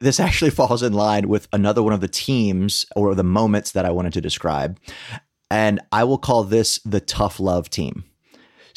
This 0.00 0.20
actually 0.20 0.50
falls 0.52 0.82
in 0.82 0.92
line 0.92 1.28
with 1.28 1.48
another 1.52 1.82
one 1.82 1.92
of 1.92 2.00
the 2.00 2.08
teams 2.08 2.86
or 2.94 3.14
the 3.14 3.24
moments 3.24 3.72
that 3.72 3.84
I 3.84 3.90
wanted 3.90 4.12
to 4.14 4.20
describe. 4.20 4.78
And 5.50 5.80
I 5.92 6.04
will 6.04 6.18
call 6.18 6.44
this 6.44 6.80
the 6.84 7.00
tough 7.00 7.38
love 7.38 7.70
team. 7.70 8.04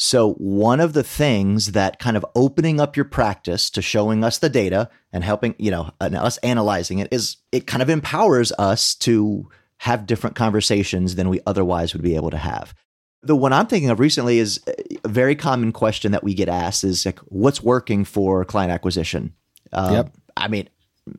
So, 0.02 0.36
one 0.36 0.80
of 0.80 0.94
the 0.94 1.04
things 1.04 1.74
that 1.74 2.00
kind 2.00 2.16
of 2.16 2.26
opening 2.34 2.80
up 2.80 2.96
your 2.96 3.04
practice 3.04 3.70
to 3.72 3.82
showing 3.82 4.24
us 4.24 4.38
the 4.38 4.48
data 4.48 4.90
and 5.12 5.26
helping, 5.26 5.56
you 5.60 5.72
know, 5.72 5.92
and 6.00 6.16
us 6.16 6.38
analyzing 6.38 7.00
it 7.00 7.10
is 7.12 7.36
it 7.52 7.68
kind 7.68 7.82
of 7.82 7.90
empowers 7.90 8.54
us 8.54 8.96
to 8.96 9.50
have 9.80 10.06
different 10.06 10.38
conversations 10.38 11.16
than 11.16 11.28
we 11.28 11.42
otherwise 11.46 11.92
would 11.92 12.02
be 12.02 12.16
able 12.16 12.30
to 12.30 12.38
have. 12.38 12.74
The 13.24 13.36
one 13.36 13.52
I'm 13.52 13.68
thinking 13.68 13.90
of 13.90 14.00
recently 14.00 14.40
is 14.40 14.62
a 15.04 15.10
very 15.10 15.36
common 15.36 15.74
question 15.74 16.14
that 16.14 16.24
we 16.24 16.34
get 16.34 16.48
asked 16.48 16.86
is 16.86 17.06
like, 17.06 17.20
what's 17.26 17.62
working 17.62 18.06
for 18.06 18.46
client 18.46 18.72
acquisition? 18.72 19.34
Um, 19.74 19.94
yep. 19.94 20.14
I 20.38 20.48
mean, 20.48 20.70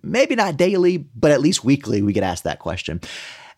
maybe 0.03 0.37
not 0.37 0.57
daily, 0.57 0.97
but 0.97 1.33
at 1.33 1.43
least 1.43 1.63
weekly, 1.63 2.01
we 2.01 2.15
get 2.15 2.23
asked 2.23 2.45
that 2.45 2.61
question. 2.61 3.03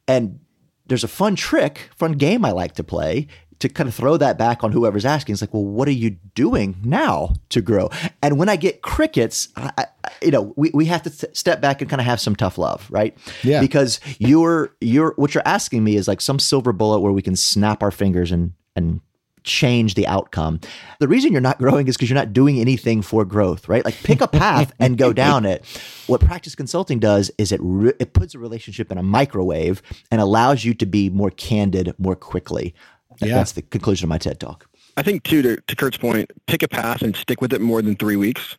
And 0.08 0.40
there's 0.86 1.04
a 1.04 1.08
fun 1.08 1.36
trick, 1.36 1.90
fun 1.94 2.12
game 2.12 2.44
I 2.44 2.50
like 2.50 2.74
to 2.74 2.82
play 2.84 3.28
to 3.62 3.68
kind 3.68 3.88
of 3.88 3.94
throw 3.94 4.16
that 4.16 4.36
back 4.36 4.64
on 4.64 4.72
whoever's 4.72 5.04
asking. 5.04 5.34
It's 5.34 5.40
like, 5.40 5.54
well, 5.54 5.64
what 5.64 5.86
are 5.86 5.92
you 5.92 6.10
doing 6.34 6.74
now 6.82 7.34
to 7.50 7.60
grow? 7.60 7.90
And 8.20 8.36
when 8.36 8.48
I 8.48 8.56
get 8.56 8.82
crickets, 8.82 9.50
I, 9.56 9.70
I, 9.78 9.86
you 10.20 10.32
know, 10.32 10.52
we, 10.56 10.72
we 10.74 10.86
have 10.86 11.02
to 11.02 11.10
th- 11.10 11.36
step 11.36 11.60
back 11.60 11.80
and 11.80 11.88
kind 11.88 12.00
of 12.00 12.06
have 12.06 12.18
some 12.18 12.34
tough 12.34 12.58
love, 12.58 12.84
right? 12.90 13.16
Yeah. 13.44 13.60
Because 13.60 14.00
you're 14.18 14.74
you're 14.80 15.14
what 15.14 15.32
you're 15.32 15.46
asking 15.46 15.84
me 15.84 15.94
is 15.94 16.08
like 16.08 16.20
some 16.20 16.40
silver 16.40 16.72
bullet 16.72 17.00
where 17.00 17.12
we 17.12 17.22
can 17.22 17.36
snap 17.36 17.84
our 17.84 17.92
fingers 17.92 18.32
and 18.32 18.52
and 18.74 19.00
change 19.44 19.94
the 19.94 20.06
outcome. 20.08 20.60
The 20.98 21.06
reason 21.06 21.30
you're 21.30 21.40
not 21.40 21.58
growing 21.60 21.86
is 21.86 21.96
because 21.96 22.10
you're 22.10 22.18
not 22.18 22.32
doing 22.32 22.58
anything 22.58 23.00
for 23.00 23.24
growth, 23.24 23.68
right? 23.68 23.84
Like 23.84 23.94
pick 24.02 24.20
a 24.20 24.28
path 24.28 24.72
and 24.80 24.98
go 24.98 25.12
down 25.12 25.46
it. 25.46 25.64
What 26.08 26.20
practice 26.20 26.56
consulting 26.56 26.98
does 26.98 27.30
is 27.38 27.52
it 27.52 27.60
re- 27.62 27.94
it 28.00 28.12
puts 28.12 28.34
a 28.34 28.40
relationship 28.40 28.90
in 28.90 28.98
a 28.98 29.04
microwave 29.04 29.82
and 30.10 30.20
allows 30.20 30.64
you 30.64 30.74
to 30.74 30.86
be 30.86 31.10
more 31.10 31.30
candid 31.30 31.94
more 31.98 32.16
quickly. 32.16 32.74
Yeah. 33.20 33.34
That's 33.34 33.52
the 33.52 33.62
conclusion 33.62 34.06
of 34.06 34.08
my 34.08 34.18
TED 34.18 34.40
talk. 34.40 34.68
I 34.96 35.02
think 35.02 35.22
too, 35.22 35.42
to, 35.42 35.56
to 35.56 35.76
Kurt's 35.76 35.96
point, 35.96 36.30
pick 36.46 36.62
a 36.62 36.68
path 36.68 37.02
and 37.02 37.16
stick 37.16 37.40
with 37.40 37.52
it 37.52 37.60
more 37.60 37.80
than 37.82 37.96
three 37.96 38.16
weeks. 38.16 38.56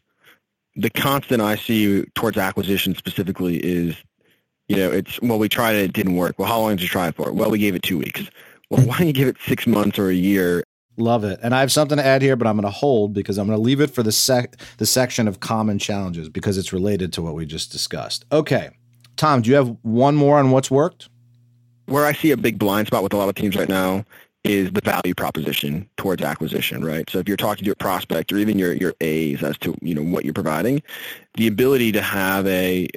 The 0.76 0.90
constant 0.90 1.42
I 1.42 1.56
see 1.56 2.04
towards 2.16 2.38
acquisition 2.38 2.96
specifically 2.96 3.58
is, 3.58 3.96
you 4.68 4.78
know, 4.78 4.92
it's, 4.92 5.22
well, 5.22 5.38
we 5.38 5.50
tried 5.50 5.76
it, 5.76 5.84
it 5.84 5.94
didn't 5.94 6.16
work. 6.16 6.40
Well, 6.40 6.48
how 6.48 6.60
long 6.60 6.72
did 6.72 6.82
you 6.82 6.88
try 6.88 7.10
it 7.10 7.16
for? 7.16 7.32
Well, 7.32 7.52
we 7.52 7.60
gave 7.60 7.76
it 7.76 7.84
two 7.84 8.00
weeks. 8.00 8.24
Well, 8.70 8.86
why 8.88 8.98
don't 8.98 9.08
you 9.08 9.14
give 9.14 9.28
it 9.28 9.38
six 9.46 9.68
months 9.68 10.00
or 10.00 10.10
a 10.10 10.16
year? 10.16 10.64
Love 10.98 11.24
it. 11.24 11.40
And 11.44 11.54
I 11.54 11.60
have 11.60 11.72
something 11.72 11.98
to 11.98 12.06
add 12.06 12.22
here, 12.22 12.36
but 12.36 12.48
I'm 12.48 12.56
going 12.56 12.64
to 12.64 12.72
hold 12.72 13.14
because 13.14 13.38
I'm 13.38 13.48
going 13.48 13.58
to 13.58 13.62
leave 13.62 13.82
it 13.82 13.92
for 13.92 14.04
the 14.04 14.12
sec 14.12 14.56
the 14.78 14.86
section 14.86 15.28
of 15.28 15.40
common 15.40 15.80
challenges 15.80 16.30
because 16.30 16.58
it's 16.58 16.74
related 16.74 17.14
to 17.14 17.22
what 17.22 17.36
we 17.36 17.46
just 17.46 17.72
discussed. 17.72 18.26
Okay. 18.32 18.70
Tom, 19.16 19.42
do 19.42 19.50
you 19.50 19.56
have 19.56 19.76
one 19.82 20.16
more 20.16 20.40
on 20.40 20.52
what's 20.52 20.72
worked? 20.72 21.10
Where 21.86 22.06
I 22.06 22.14
see 22.14 22.32
a 22.32 22.38
big 22.38 22.58
blind 22.58 22.88
spot 22.88 23.04
with 23.04 23.14
a 23.14 23.18
lot 23.18 23.30
of 23.30 23.36
teams 23.36 23.56
right 23.56 23.70
now 23.70 24.06
is 24.44 24.72
the 24.72 24.82
value 24.82 25.14
proposition 25.16 25.90
towards 25.96 26.22
acquisition, 26.22 26.84
right? 26.84 27.10
So 27.10 27.20
if 27.20 27.28
you're 27.28 27.38
talking 27.38 27.66
to 27.66 27.72
a 27.72 27.76
prospect 27.76 28.32
or 28.34 28.38
even 28.38 28.60
your, 28.60 28.74
your 28.74 28.94
A's 29.00 29.42
as 29.42 29.58
to, 29.60 29.76
you 29.82 29.96
know, 29.96 30.04
what 30.04 30.26
you're 30.26 30.34
providing, 30.34 30.84
the 31.36 31.48
ability 31.48 31.94
to 31.94 32.02
have 32.02 32.46
a 32.48 32.90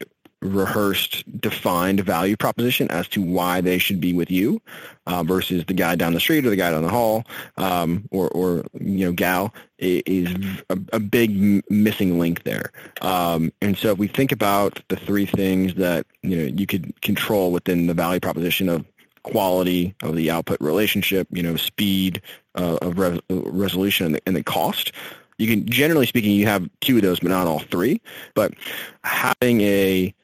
rehearsed, 0.42 1.24
defined 1.40 2.00
value 2.00 2.36
proposition 2.36 2.90
as 2.90 3.08
to 3.08 3.22
why 3.22 3.60
they 3.60 3.78
should 3.78 4.00
be 4.00 4.12
with 4.12 4.30
you 4.30 4.60
uh, 5.06 5.22
versus 5.22 5.64
the 5.66 5.72
guy 5.72 5.94
down 5.94 6.12
the 6.12 6.20
street 6.20 6.44
or 6.44 6.50
the 6.50 6.56
guy 6.56 6.70
down 6.70 6.82
the 6.82 6.90
hall 6.90 7.24
um, 7.56 8.06
or, 8.10 8.28
or, 8.30 8.64
you 8.78 9.06
know, 9.06 9.12
gal 9.12 9.54
is 9.78 10.34
a, 10.68 10.78
a 10.92 11.00
big 11.00 11.62
missing 11.70 12.18
link 12.18 12.42
there. 12.42 12.70
Um, 13.00 13.52
and 13.62 13.76
so 13.76 13.92
if 13.92 13.98
we 13.98 14.08
think 14.08 14.32
about 14.32 14.80
the 14.88 14.96
three 14.96 15.26
things 15.26 15.74
that, 15.76 16.06
you 16.22 16.36
know, 16.36 16.44
you 16.44 16.66
could 16.66 17.00
control 17.02 17.52
within 17.52 17.86
the 17.86 17.94
value 17.94 18.20
proposition 18.20 18.68
of 18.68 18.84
quality 19.26 19.95
of 20.02 20.14
the 20.14 20.30
output 20.30 20.61
relationship, 20.61 21.26
you 21.30 21.42
know, 21.42 21.56
speed 21.56 22.23
uh, 22.54 22.78
of 22.80 22.99
re- 22.99 23.21
resolution 23.28 24.06
and 24.06 24.14
the, 24.14 24.23
and 24.26 24.37
the 24.37 24.42
cost. 24.42 24.92
You 25.38 25.49
can, 25.49 25.68
generally 25.68 26.06
speaking, 26.06 26.33
you 26.33 26.47
have 26.47 26.68
two 26.80 26.97
of 26.97 27.02
those, 27.02 27.21
but 27.21 27.28
not 27.28 27.47
all 27.47 27.59
three. 27.59 28.00
But 28.35 28.54
having 29.02 29.61
a 29.61 30.14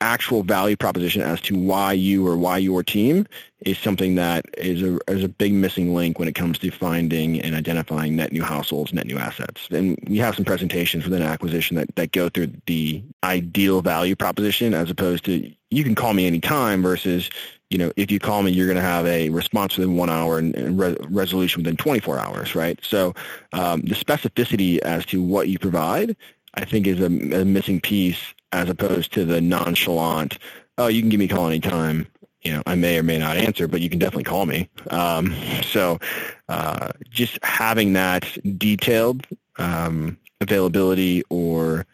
actual 0.00 0.42
value 0.42 0.76
proposition 0.76 1.22
as 1.22 1.40
to 1.40 1.56
why 1.56 1.92
you 1.92 2.26
or 2.26 2.36
why 2.36 2.58
your 2.58 2.82
team 2.82 3.26
is 3.60 3.78
something 3.78 4.16
that 4.16 4.44
is 4.58 4.82
a, 4.82 4.98
is 5.10 5.24
a 5.24 5.28
big 5.28 5.54
missing 5.54 5.94
link 5.94 6.18
when 6.18 6.28
it 6.28 6.34
comes 6.34 6.58
to 6.58 6.70
finding 6.70 7.40
and 7.40 7.54
identifying 7.54 8.14
net 8.14 8.30
new 8.32 8.42
households, 8.42 8.92
net 8.92 9.06
new 9.06 9.16
assets. 9.16 9.68
And 9.70 9.98
we 10.06 10.18
have 10.18 10.34
some 10.34 10.44
presentations 10.44 11.04
within 11.04 11.22
acquisition 11.22 11.76
that, 11.76 11.94
that 11.96 12.12
go 12.12 12.28
through 12.28 12.52
the 12.66 13.02
ideal 13.24 13.80
value 13.80 14.16
proposition 14.16 14.74
as 14.74 14.90
opposed 14.90 15.24
to 15.26 15.50
you 15.70 15.84
can 15.84 15.94
call 15.94 16.12
me 16.12 16.26
anytime 16.26 16.82
versus 16.82 17.30
you 17.70 17.78
know, 17.78 17.92
if 17.96 18.10
you 18.10 18.18
call 18.18 18.42
me, 18.42 18.52
you're 18.52 18.66
going 18.66 18.76
to 18.76 18.82
have 18.82 19.06
a 19.06 19.28
response 19.30 19.76
within 19.76 19.96
one 19.96 20.10
hour 20.10 20.38
and, 20.38 20.78
re- 20.78 20.96
resolution 21.08 21.62
within 21.62 21.76
24 21.76 22.18
hours, 22.18 22.54
right? 22.54 22.78
So 22.82 23.14
um, 23.52 23.80
the 23.82 23.94
specificity 23.94 24.78
as 24.78 25.04
to 25.06 25.22
what 25.22 25.48
you 25.48 25.58
provide, 25.58 26.16
I 26.54 26.64
think, 26.64 26.86
is 26.86 27.00
a, 27.00 27.06
a, 27.06 27.44
missing 27.44 27.80
piece 27.80 28.34
as 28.52 28.68
opposed 28.68 29.12
to 29.14 29.24
the 29.24 29.40
nonchalant, 29.40 30.38
oh, 30.78 30.86
you 30.86 31.00
can 31.00 31.08
give 31.08 31.18
me 31.18 31.26
a 31.26 31.28
call 31.28 31.48
anytime. 31.48 32.06
You 32.42 32.52
know, 32.52 32.62
I 32.66 32.76
may 32.76 32.98
or 32.98 33.02
may 33.02 33.18
not 33.18 33.36
answer, 33.36 33.66
but 33.66 33.80
you 33.80 33.90
can 33.90 33.98
definitely 33.98 34.24
call 34.24 34.46
me. 34.46 34.68
Um, 34.90 35.34
so 35.62 35.98
uh, 36.48 36.90
just 37.10 37.38
having 37.42 37.94
that 37.94 38.24
detailed 38.56 39.26
um, 39.58 40.16
availability 40.40 41.24
or 41.28 41.86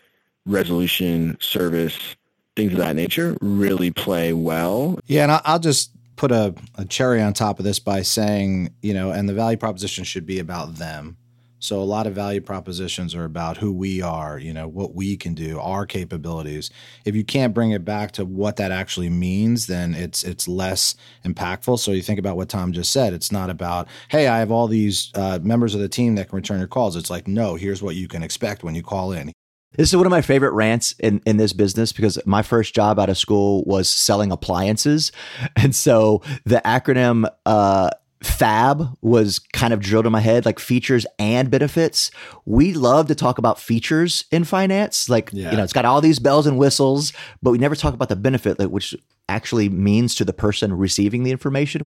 resolution 0.45 1.39
service 1.41 2.17
things 2.57 2.73
of 2.73 2.79
that 2.79 2.97
nature 2.97 3.37
really 3.41 3.91
play 3.91 4.33
well. 4.33 4.99
Yeah, 5.07 5.23
and 5.25 5.43
I'll 5.45 5.59
just 5.59 5.91
put 6.17 6.31
a, 6.31 6.55
a 6.77 6.85
cherry 6.85 7.21
on 7.23 7.33
top 7.33 7.59
of 7.59 7.65
this 7.65 7.79
by 7.79 8.03
saying, 8.03 8.75
you 8.83 8.95
know, 8.95 9.11
and 9.11 9.29
the 9.29 9.35
value 9.35 9.57
proposition 9.57 10.05
should 10.05 10.27
be 10.27 10.39
about 10.39 10.77
them. 10.77 11.17
So 11.59 11.81
a 11.81 11.85
lot 11.85 12.09
of 12.09 12.15
value 12.15 12.41
propositions 12.41 13.15
are 13.15 13.25
about 13.25 13.59
who 13.59 13.73
we 13.73 14.03
are, 14.03 14.37
you 14.37 14.53
know, 14.53 14.67
what 14.67 14.97
we 14.97 15.17
can 15.17 15.33
do, 15.33 15.61
our 15.61 15.87
capabilities. 15.87 16.71
If 17.05 17.15
you 17.15 17.23
can't 17.23 17.55
bring 17.55 17.71
it 17.71 17.85
back 17.85 18.11
to 18.13 18.25
what 18.25 18.57
that 18.57 18.73
actually 18.73 19.11
means, 19.11 19.69
then 19.69 19.95
it's 19.95 20.25
it's 20.25 20.49
less 20.49 20.97
impactful. 21.25 21.79
So 21.79 21.93
you 21.93 22.03
think 22.03 22.19
about 22.19 22.37
what 22.37 22.49
Tom 22.49 22.73
just 22.73 22.93
said. 22.93 23.13
It's 23.13 23.31
not 23.31 23.49
about, 23.49 23.87
hey, 24.09 24.27
I 24.27 24.41
have 24.41 24.51
all 24.51 24.67
these 24.67 25.13
uh, 25.15 25.39
members 25.41 25.73
of 25.77 25.81
the 25.81 25.89
team 25.89 26.17
that 26.17 26.31
can 26.31 26.37
return 26.37 26.59
your 26.59 26.67
calls. 26.67 26.97
It's 26.97 27.11
like, 27.11 27.29
no, 27.29 27.55
here's 27.55 27.81
what 27.81 27.95
you 27.95 28.09
can 28.09 28.25
expect 28.25 28.65
when 28.65 28.75
you 28.75 28.83
call 28.83 29.13
in. 29.13 29.33
This 29.77 29.89
is 29.89 29.97
one 29.97 30.07
of 30.07 30.11
my 30.11 30.23
favorite 30.23 30.53
rants 30.53 30.93
in, 30.99 31.23
in 31.25 31.37
this 31.37 31.53
business 31.53 31.93
because 31.93 32.19
my 32.27 32.43
first 32.43 32.75
job 32.75 32.99
out 32.99 33.09
of 33.09 33.17
school 33.17 33.65
was 33.65 33.89
selling 33.89 34.33
appliances. 34.33 35.13
And 35.57 35.75
so 35.77 36.23
the 36.45 36.61
acronym 36.65 37.31
uh, 37.47 37.91
FAB 38.23 38.97
was 39.01 39.39
kind 39.39 39.73
of 39.73 39.81
drilled 39.81 40.07
in 40.07 40.13
my 40.13 40.21
head, 40.21 40.45
like 40.45 40.59
features 40.59 41.07
and 41.19 41.51
benefits. 41.51 42.11
We 42.45 42.73
love 42.73 43.09
to 43.09 43.15
talk 43.15 43.39
about 43.39 43.61
features 43.61 44.25
in 44.31 44.45
finance. 44.45 45.09
Like, 45.09 45.31
yeah. 45.33 45.51
you 45.51 45.57
know, 45.57 45.63
it's 45.63 45.73
got 45.73 45.85
all 45.85 46.01
these 46.01 46.19
bells 46.19 46.47
and 46.47 46.59
whistles, 46.59 47.13
but 47.43 47.51
we 47.51 47.59
never 47.59 47.77
talk 47.77 47.95
about 47.95 48.09
the 48.09 48.17
benefit, 48.17 48.59
like, 48.59 48.69
which 48.69 48.95
actually 49.29 49.69
means 49.69 50.15
to 50.17 50.25
the 50.25 50.33
person 50.33 50.73
receiving 50.73 51.23
the 51.23 51.31
information. 51.31 51.83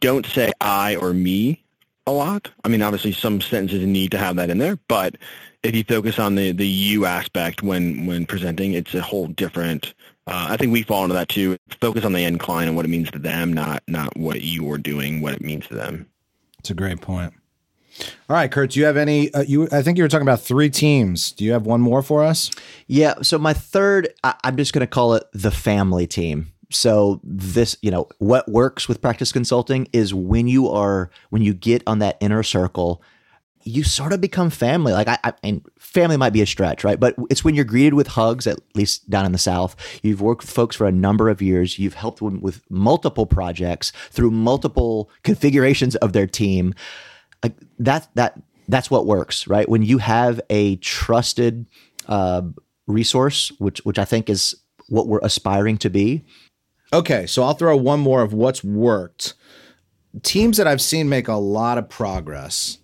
Don't 0.00 0.26
say 0.26 0.52
I 0.60 0.96
or 0.96 1.12
me 1.12 1.64
a 2.06 2.12
lot. 2.12 2.50
I 2.64 2.68
mean, 2.68 2.82
obviously 2.82 3.12
some 3.12 3.40
sentences 3.40 3.86
need 3.86 4.12
to 4.12 4.18
have 4.18 4.36
that 4.36 4.50
in 4.50 4.58
there, 4.58 4.78
but 4.88 5.16
if 5.62 5.74
you 5.74 5.84
focus 5.84 6.18
on 6.18 6.34
the, 6.34 6.52
the 6.52 6.66
you 6.66 7.06
aspect 7.06 7.62
when, 7.62 8.06
when 8.06 8.26
presenting, 8.26 8.72
it's 8.72 8.94
a 8.94 9.02
whole 9.02 9.26
different 9.26 9.94
uh, 10.28 10.48
I 10.50 10.58
think 10.58 10.72
we 10.72 10.82
fall 10.82 11.04
into 11.04 11.14
that 11.14 11.30
too. 11.30 11.56
Focus 11.80 12.04
on 12.04 12.12
the 12.12 12.22
end 12.22 12.38
client 12.38 12.68
and 12.68 12.76
what 12.76 12.84
it 12.84 12.90
means 12.90 13.10
to 13.12 13.18
them, 13.18 13.50
not 13.50 13.82
not 13.88 14.14
what 14.14 14.42
you're 14.42 14.76
doing, 14.76 15.22
what 15.22 15.32
it 15.32 15.40
means 15.40 15.66
to 15.68 15.74
them. 15.74 16.06
It's 16.58 16.68
a 16.68 16.74
great 16.74 17.00
point. 17.00 17.32
All 18.28 18.36
right, 18.36 18.52
Kurt, 18.52 18.72
do 18.72 18.80
you 18.80 18.84
have 18.84 18.98
any? 18.98 19.32
Uh, 19.32 19.40
you, 19.40 19.68
I 19.72 19.80
think 19.80 19.96
you 19.96 20.04
were 20.04 20.08
talking 20.08 20.26
about 20.26 20.42
three 20.42 20.68
teams. 20.68 21.32
Do 21.32 21.44
you 21.44 21.52
have 21.52 21.64
one 21.64 21.80
more 21.80 22.02
for 22.02 22.22
us? 22.22 22.50
Yeah. 22.86 23.14
So 23.22 23.38
my 23.38 23.54
third, 23.54 24.08
I, 24.22 24.34
I'm 24.44 24.58
just 24.58 24.74
going 24.74 24.80
to 24.80 24.86
call 24.86 25.14
it 25.14 25.24
the 25.32 25.50
family 25.50 26.06
team. 26.06 26.52
So 26.70 27.20
this, 27.24 27.78
you 27.80 27.90
know, 27.90 28.06
what 28.18 28.46
works 28.48 28.86
with 28.86 29.00
practice 29.00 29.32
consulting 29.32 29.88
is 29.94 30.12
when 30.12 30.46
you 30.46 30.68
are 30.68 31.10
when 31.30 31.40
you 31.40 31.54
get 31.54 31.82
on 31.86 32.00
that 32.00 32.18
inner 32.20 32.42
circle 32.42 33.02
you 33.64 33.84
sort 33.84 34.12
of 34.12 34.20
become 34.20 34.50
family. 34.50 34.92
Like 34.92 35.08
I, 35.08 35.18
I 35.24 35.32
and 35.42 35.64
family 35.78 36.16
might 36.16 36.32
be 36.32 36.42
a 36.42 36.46
stretch, 36.46 36.84
right? 36.84 36.98
But 36.98 37.14
it's 37.30 37.44
when 37.44 37.54
you're 37.54 37.64
greeted 37.64 37.94
with 37.94 38.08
hugs, 38.08 38.46
at 38.46 38.58
least 38.74 39.08
down 39.10 39.26
in 39.26 39.32
the 39.32 39.38
South. 39.38 39.76
You've 40.02 40.20
worked 40.20 40.42
with 40.42 40.50
folks 40.50 40.76
for 40.76 40.86
a 40.86 40.92
number 40.92 41.28
of 41.28 41.42
years. 41.42 41.78
You've 41.78 41.94
helped 41.94 42.20
them 42.20 42.40
with 42.40 42.62
multiple 42.70 43.26
projects 43.26 43.92
through 44.10 44.30
multiple 44.30 45.10
configurations 45.22 45.96
of 45.96 46.12
their 46.12 46.26
team. 46.26 46.74
Like 47.42 47.54
that, 47.78 48.08
that 48.14 48.40
that's 48.68 48.90
what 48.90 49.06
works, 49.06 49.46
right? 49.46 49.68
When 49.68 49.82
you 49.82 49.98
have 49.98 50.40
a 50.50 50.76
trusted 50.76 51.66
uh, 52.06 52.42
resource, 52.86 53.52
which 53.58 53.78
which 53.84 53.98
I 53.98 54.04
think 54.04 54.28
is 54.30 54.54
what 54.88 55.06
we're 55.06 55.20
aspiring 55.22 55.78
to 55.78 55.90
be. 55.90 56.24
Okay, 56.92 57.26
so 57.26 57.42
I'll 57.42 57.54
throw 57.54 57.76
one 57.76 58.00
more 58.00 58.22
of 58.22 58.32
what's 58.32 58.64
worked. 58.64 59.34
Teams 60.22 60.56
that 60.56 60.66
I've 60.66 60.80
seen 60.80 61.08
make 61.08 61.28
a 61.28 61.34
lot 61.34 61.76
of 61.76 61.88
progress 61.90 62.78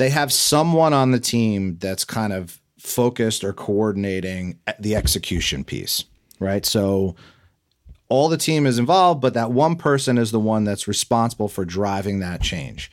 they 0.00 0.08
have 0.08 0.32
someone 0.32 0.94
on 0.94 1.10
the 1.10 1.20
team 1.20 1.76
that's 1.78 2.06
kind 2.06 2.32
of 2.32 2.58
focused 2.78 3.44
or 3.44 3.52
coordinating 3.52 4.58
the 4.78 4.96
execution 4.96 5.62
piece, 5.62 6.06
right? 6.38 6.64
So 6.64 7.16
all 8.08 8.30
the 8.30 8.38
team 8.38 8.64
is 8.64 8.78
involved, 8.78 9.20
but 9.20 9.34
that 9.34 9.52
one 9.52 9.76
person 9.76 10.16
is 10.16 10.30
the 10.30 10.40
one 10.40 10.64
that's 10.64 10.88
responsible 10.88 11.48
for 11.48 11.66
driving 11.66 12.20
that 12.20 12.40
change. 12.40 12.90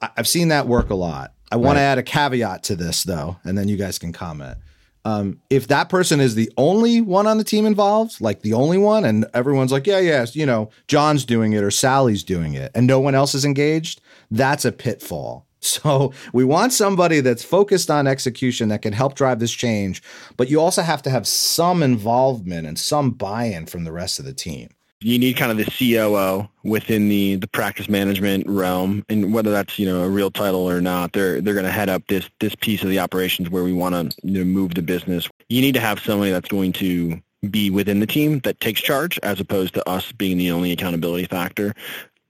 I've 0.00 0.26
seen 0.26 0.48
that 0.48 0.66
work 0.66 0.90
a 0.90 0.96
lot. 0.96 1.32
I 1.52 1.56
want 1.56 1.76
right. 1.76 1.82
to 1.82 1.86
add 1.86 1.98
a 1.98 2.02
caveat 2.02 2.64
to 2.64 2.74
this 2.74 3.04
though, 3.04 3.36
and 3.44 3.56
then 3.56 3.68
you 3.68 3.76
guys 3.76 3.96
can 3.96 4.12
comment. 4.12 4.58
Um, 5.04 5.40
if 5.48 5.68
that 5.68 5.88
person 5.88 6.18
is 6.18 6.34
the 6.34 6.50
only 6.56 7.00
one 7.00 7.28
on 7.28 7.38
the 7.38 7.44
team 7.44 7.66
involved, 7.66 8.20
like 8.20 8.42
the 8.42 8.54
only 8.54 8.78
one, 8.78 9.04
and 9.04 9.26
everyone's 9.32 9.70
like, 9.70 9.86
yeah, 9.86 10.00
yes, 10.00 10.34
you 10.34 10.44
know, 10.44 10.70
John's 10.88 11.24
doing 11.24 11.52
it 11.52 11.62
or 11.62 11.70
Sally's 11.70 12.24
doing 12.24 12.54
it, 12.54 12.72
and 12.74 12.84
no 12.84 12.98
one 12.98 13.14
else 13.14 13.32
is 13.32 13.44
engaged, 13.44 14.00
that's 14.32 14.64
a 14.64 14.72
pitfall 14.72 15.45
so 15.60 16.12
we 16.32 16.44
want 16.44 16.72
somebody 16.72 17.20
that's 17.20 17.44
focused 17.44 17.90
on 17.90 18.06
execution 18.06 18.68
that 18.68 18.82
can 18.82 18.92
help 18.92 19.14
drive 19.14 19.38
this 19.38 19.52
change, 19.52 20.02
but 20.36 20.50
you 20.50 20.60
also 20.60 20.82
have 20.82 21.02
to 21.02 21.10
have 21.10 21.26
some 21.26 21.82
involvement 21.82 22.66
and 22.66 22.78
some 22.78 23.10
buy-in 23.10 23.66
from 23.66 23.84
the 23.84 23.92
rest 23.92 24.18
of 24.18 24.24
the 24.24 24.32
team. 24.32 24.68
You 25.00 25.18
need 25.18 25.36
kind 25.36 25.52
of 25.52 25.58
the 25.58 25.70
COO 25.70 26.48
within 26.64 27.10
the, 27.10 27.36
the 27.36 27.46
practice 27.46 27.88
management 27.88 28.48
realm, 28.48 29.04
and 29.10 29.32
whether 29.32 29.50
that's 29.50 29.78
you 29.78 29.86
know 29.86 30.02
a 30.02 30.08
real 30.08 30.30
title 30.30 30.68
or 30.68 30.80
not, 30.80 31.12
they're 31.12 31.40
they're 31.42 31.52
going 31.54 31.66
to 31.66 31.70
head 31.70 31.90
up 31.90 32.06
this 32.08 32.30
this 32.40 32.54
piece 32.54 32.82
of 32.82 32.88
the 32.88 32.98
operations 32.98 33.50
where 33.50 33.62
we 33.62 33.74
want 33.74 33.94
to 33.94 34.16
you 34.26 34.38
know, 34.38 34.44
move 34.44 34.74
the 34.74 34.80
business. 34.80 35.28
You 35.50 35.60
need 35.60 35.74
to 35.74 35.80
have 35.80 36.00
somebody 36.00 36.30
that's 36.30 36.48
going 36.48 36.72
to 36.74 37.20
be 37.50 37.68
within 37.68 38.00
the 38.00 38.06
team 38.06 38.40
that 38.40 38.58
takes 38.60 38.80
charge 38.80 39.18
as 39.22 39.38
opposed 39.38 39.74
to 39.74 39.86
us 39.88 40.12
being 40.12 40.38
the 40.38 40.50
only 40.50 40.72
accountability 40.72 41.26
factor 41.26 41.74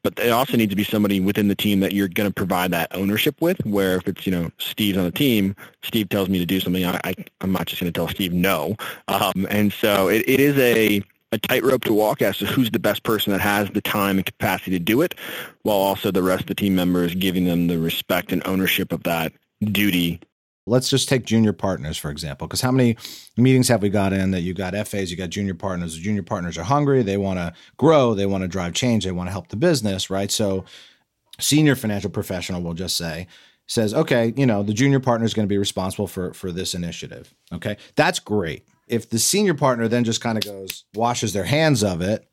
but 0.06 0.24
it 0.24 0.30
also 0.30 0.56
needs 0.56 0.70
to 0.70 0.76
be 0.76 0.84
somebody 0.84 1.18
within 1.18 1.48
the 1.48 1.56
team 1.56 1.80
that 1.80 1.92
you're 1.92 2.06
going 2.06 2.28
to 2.28 2.32
provide 2.32 2.70
that 2.70 2.94
ownership 2.94 3.42
with. 3.42 3.58
Where 3.66 3.96
if 3.96 4.06
it's 4.06 4.24
you 4.24 4.30
know 4.30 4.52
Steve's 4.58 4.96
on 4.96 5.02
the 5.02 5.10
team, 5.10 5.56
Steve 5.82 6.08
tells 6.10 6.28
me 6.28 6.38
to 6.38 6.46
do 6.46 6.60
something, 6.60 6.84
I, 6.84 7.00
I 7.02 7.14
am 7.40 7.50
not 7.50 7.66
just 7.66 7.82
going 7.82 7.92
to 7.92 7.98
tell 7.98 8.06
Steve 8.06 8.32
no. 8.32 8.76
Um, 9.08 9.48
and 9.50 9.72
so 9.72 10.06
it, 10.06 10.22
it 10.28 10.38
is 10.38 10.56
a 10.58 11.02
a 11.32 11.38
tightrope 11.38 11.82
to 11.84 11.92
walk 11.92 12.22
as 12.22 12.38
to 12.38 12.46
who's 12.46 12.70
the 12.70 12.78
best 12.78 13.02
person 13.02 13.32
that 13.32 13.40
has 13.40 13.68
the 13.70 13.80
time 13.80 14.16
and 14.16 14.24
capacity 14.24 14.70
to 14.70 14.78
do 14.78 15.02
it, 15.02 15.16
while 15.62 15.76
also 15.76 16.12
the 16.12 16.22
rest 16.22 16.42
of 16.42 16.46
the 16.46 16.54
team 16.54 16.76
members 16.76 17.12
giving 17.16 17.44
them 17.44 17.66
the 17.66 17.80
respect 17.80 18.30
and 18.30 18.46
ownership 18.46 18.92
of 18.92 19.02
that 19.02 19.32
duty 19.72 20.20
let's 20.66 20.90
just 20.90 21.08
take 21.08 21.24
junior 21.24 21.52
partners 21.52 21.96
for 21.96 22.10
example 22.10 22.46
because 22.46 22.60
how 22.60 22.72
many 22.72 22.96
meetings 23.36 23.68
have 23.68 23.82
we 23.82 23.88
got 23.88 24.12
in 24.12 24.32
that 24.32 24.40
you 24.40 24.52
got 24.52 24.74
fas 24.86 25.10
you 25.10 25.16
got 25.16 25.30
junior 25.30 25.54
partners? 25.54 25.96
Junior 25.96 26.22
partners 26.22 26.58
are 26.58 26.64
hungry 26.64 27.02
they 27.02 27.16
want 27.16 27.38
to 27.38 27.52
grow 27.76 28.14
they 28.14 28.26
want 28.26 28.42
to 28.42 28.48
drive 28.48 28.74
change 28.74 29.04
they 29.04 29.12
want 29.12 29.28
to 29.28 29.32
help 29.32 29.48
the 29.48 29.56
business 29.56 30.10
right? 30.10 30.30
So 30.30 30.64
senior 31.38 31.76
financial 31.76 32.10
professional 32.10 32.62
will 32.62 32.74
just 32.74 32.96
say 32.96 33.26
says 33.66 33.94
okay 33.94 34.32
you 34.36 34.46
know 34.46 34.62
the 34.62 34.74
junior 34.74 35.00
partner 35.00 35.24
is 35.24 35.34
going 35.34 35.46
to 35.46 35.52
be 35.52 35.58
responsible 35.58 36.06
for 36.06 36.32
for 36.34 36.52
this 36.52 36.74
initiative 36.74 37.32
okay? 37.52 37.76
That's 37.94 38.18
great. 38.18 38.66
If 38.88 39.10
the 39.10 39.18
senior 39.18 39.54
partner 39.54 39.88
then 39.88 40.04
just 40.04 40.20
kind 40.20 40.36
of 40.36 40.44
goes 40.44 40.84
washes 40.94 41.32
their 41.32 41.44
hands 41.44 41.82
of 41.82 42.00
it 42.00 42.28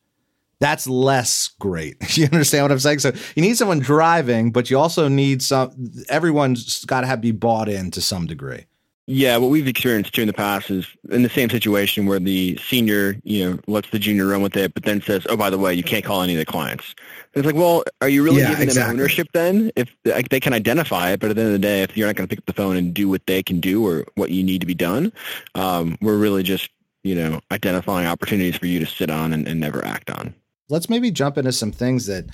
that's 0.64 0.88
less 0.88 1.50
great. 1.60 1.98
You 2.14 2.26
understand 2.26 2.64
what 2.64 2.72
I'm 2.72 2.80
saying? 2.80 3.00
So 3.00 3.12
you 3.36 3.42
need 3.42 3.58
someone 3.58 3.80
driving, 3.80 4.52
but 4.52 4.70
you 4.70 4.78
also 4.78 5.08
need 5.08 5.42
some. 5.42 5.92
Everyone's 6.10 6.86
got 6.86 7.02
to 7.02 7.08
have 7.08 7.22
be 7.22 7.32
bought 7.32 7.68
in 7.68 7.90
to 7.92 8.02
some 8.02 8.28
degree. 8.28 8.66
Yeah, 9.08 9.36
what 9.38 9.50
we've 9.50 9.68
experienced 9.68 10.14
too 10.14 10.22
in 10.22 10.28
the 10.28 10.34
past 10.34 10.70
is 10.70 10.88
in 11.12 11.24
the 11.24 11.30
same 11.30 11.50
situation 11.50 12.06
where 12.06 12.20
the 12.20 12.58
senior, 12.58 13.16
you 13.24 13.50
know, 13.50 13.60
lets 13.68 13.90
the 13.90 14.00
junior 14.00 14.28
run 14.28 14.42
with 14.42 14.56
it, 14.56 14.74
but 14.74 14.84
then 14.84 15.02
says, 15.02 15.26
"Oh, 15.28 15.36
by 15.36 15.50
the 15.50 15.58
way, 15.58 15.74
you 15.74 15.84
can't 15.84 16.06
call 16.06 16.22
any 16.22 16.34
of 16.34 16.40
the 16.40 16.46
clients." 16.46 16.94
And 17.34 17.44
it's 17.44 17.46
like, 17.46 17.60
well, 17.60 17.84
are 18.00 18.08
you 18.08 18.24
really 18.24 18.42
yeah, 18.42 18.50
giving 18.50 18.64
exactly. 18.64 18.92
them 18.92 19.00
ownership 19.02 19.28
then? 19.34 19.72
If 19.76 19.94
like, 20.06 20.30
they 20.30 20.40
can 20.40 20.54
identify 20.54 21.12
it, 21.12 21.20
but 21.20 21.32
at 21.32 21.36
the 21.36 21.42
end 21.42 21.48
of 21.48 21.54
the 21.54 21.68
day, 21.68 21.82
if 21.82 21.98
you're 21.98 22.08
not 22.08 22.16
going 22.16 22.28
to 22.28 22.30
pick 22.30 22.40
up 22.40 22.46
the 22.46 22.54
phone 22.54 22.78
and 22.78 22.94
do 22.94 23.10
what 23.10 23.26
they 23.26 23.42
can 23.42 23.60
do 23.60 23.86
or 23.86 24.06
what 24.16 24.30
you 24.30 24.44
need 24.44 24.62
to 24.62 24.68
be 24.68 24.76
done, 24.76 25.12
um, 25.56 25.98
we're 26.00 26.18
really 26.18 26.44
just, 26.44 26.70
you 27.04 27.16
know, 27.16 27.42
identifying 27.52 28.06
opportunities 28.08 28.56
for 28.56 28.68
you 28.68 28.80
to 28.80 28.86
sit 28.86 29.10
on 29.10 29.34
and, 29.34 29.48
and 29.48 29.60
never 29.60 29.84
act 29.84 30.12
on 30.12 30.36
let's 30.70 30.90
maybe 30.90 31.12
jump 31.12 31.38
into 31.38 31.52
some 31.52 31.72
things 31.72 32.06
that 32.08 32.26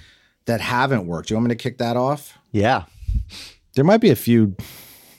that 0.46 0.62
haven't 0.62 1.06
worked. 1.06 1.28
Do 1.28 1.34
you 1.34 1.38
want 1.38 1.50
me 1.50 1.56
to 1.56 1.62
kick 1.62 1.78
that 1.78 1.98
off? 1.98 2.38
Yeah. 2.52 2.86
There 3.74 3.84
might 3.84 4.02
be 4.02 4.10
a 4.10 4.16
few 4.16 4.56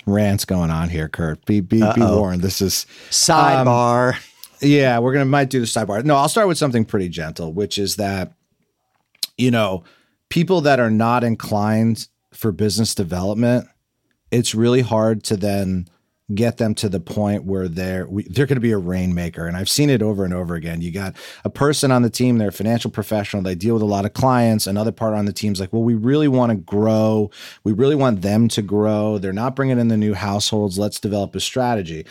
rants 0.07 0.45
going 0.45 0.71
on 0.71 0.89
here, 0.89 1.09
Kurt. 1.09 1.45
Be 1.47 1.61
be, 1.61 1.81
be 1.95 2.01
warned. 2.01 2.43
This 2.43 2.61
is 2.61 2.87
sidebar. 3.11 4.15
Um, 4.15 4.21
yeah, 4.61 4.99
we're 4.99 5.13
gonna 5.13 5.25
might 5.25 5.51
do 5.51 5.61
the 5.61 5.67
sidebar. 5.67 6.05
No, 6.05 6.17
I'll 6.17 6.29
start 6.29 6.49
with 6.49 6.59
something 6.59 6.85
pretty 6.85 7.09
gentle, 7.09 7.53
which 7.53 7.79
is 7.79 7.97
that 7.97 8.33
you 9.39 9.51
know 9.51 9.85
people 10.29 10.61
that 10.63 10.81
are 10.81 10.91
not 10.91 11.25
inclined 11.25 12.09
for 12.33 12.53
business 12.53 12.95
development, 12.95 13.67
it's 14.31 14.55
really 14.55 14.83
hard 14.83 15.25
to 15.25 15.37
then 15.37 15.89
get 16.35 16.57
them 16.57 16.75
to 16.77 16.89
the 16.89 17.01
point 17.01 17.45
where 17.45 17.69
they're 17.69 18.07
we, 18.07 18.25
they're 18.25 18.47
going 18.47 18.57
to 18.57 18.61
be 18.61 18.73
a 18.73 18.79
rainmaker. 18.79 19.47
And 19.47 19.57
i've 19.57 19.69
seen 19.69 19.91
it 19.91 20.03
over 20.03 20.25
and 20.25 20.35
over 20.35 20.55
again. 20.55 20.81
You 20.81 20.91
got 20.91 21.17
a 21.45 21.51
person 21.51 21.91
on 21.91 22.03
the 22.03 22.11
team 22.11 22.39
they're 22.39 22.49
a 22.49 22.53
financial 22.53 22.91
professional 22.91 23.43
they 23.43 23.55
deal 23.55 23.75
with 23.75 23.83
a 23.83 23.87
lot 23.87 24.05
of 24.05 24.13
clients 24.13 24.67
another 24.67 24.93
part 24.93 25.15
on 25.15 25.25
the 25.25 25.33
team's 25.33 25.61
like 25.61 25.73
well 25.73 25.83
we 25.83 25.95
really 25.95 26.29
want 26.29 26.51
to 26.51 26.57
grow. 26.57 27.31
We 27.65 27.73
really 27.73 27.97
want 27.97 28.23
them 28.23 28.49
to 28.49 28.63
grow. 28.63 29.19
They're 29.19 29.33
not 29.33 29.57
bringing 29.57 29.79
in 29.79 29.89
the 29.89 29.97
new 29.97 30.15
households. 30.15 30.79
Let's 30.79 31.01
develop 31.01 31.35
a 31.35 31.41
strategy. 31.41 32.07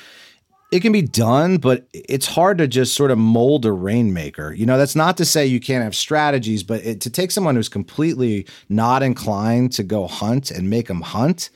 It 0.71 0.81
can 0.81 0.91
be 0.91 1.01
done, 1.01 1.57
but 1.57 1.87
it's 1.93 2.27
hard 2.27 2.59
to 2.59 2.67
just 2.67 2.93
sort 2.93 3.09
of 3.09 3.17
mold 3.17 3.65
a 3.65 3.71
rainmaker. 3.71 4.53
You 4.53 4.67
know, 4.67 4.77
that's 4.77 4.95
not 4.95 5.17
to 5.17 5.25
say 5.25 5.47
you 5.47 5.59
can't 5.59 5.83
have 5.83 5.95
strategies, 5.95 6.61
but 6.61 6.85
it, 6.85 7.01
to 7.01 7.09
take 7.09 7.31
someone 7.31 7.55
who's 7.55 7.69
completely 7.69 8.45
not 8.69 9.01
inclined 9.01 9.71
to 9.73 9.83
go 9.83 10.05
hunt 10.05 10.51
and 10.51 10.69
make 10.69 10.87
them 10.87 11.01
hunt, 11.01 11.49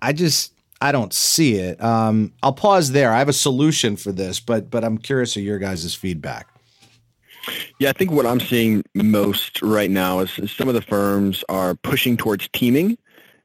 I 0.00 0.14
just 0.14 0.54
I 0.82 0.90
don't 0.90 1.12
see 1.12 1.54
it. 1.54 1.82
Um, 1.82 2.32
I'll 2.42 2.52
pause 2.52 2.90
there. 2.90 3.12
I 3.12 3.20
have 3.20 3.28
a 3.28 3.32
solution 3.32 3.96
for 3.96 4.10
this, 4.10 4.40
but 4.40 4.68
but 4.68 4.82
I'm 4.82 4.98
curious 4.98 5.36
of 5.36 5.44
your 5.44 5.60
guys' 5.60 5.94
feedback. 5.94 6.48
Yeah, 7.78 7.90
I 7.90 7.92
think 7.92 8.10
what 8.10 8.26
I'm 8.26 8.40
seeing 8.40 8.82
most 8.94 9.62
right 9.62 9.90
now 9.90 10.18
is, 10.18 10.50
some 10.50 10.66
of 10.68 10.74
the 10.74 10.82
firms 10.82 11.44
are 11.48 11.76
pushing 11.76 12.16
towards 12.16 12.48
teaming, 12.52 12.98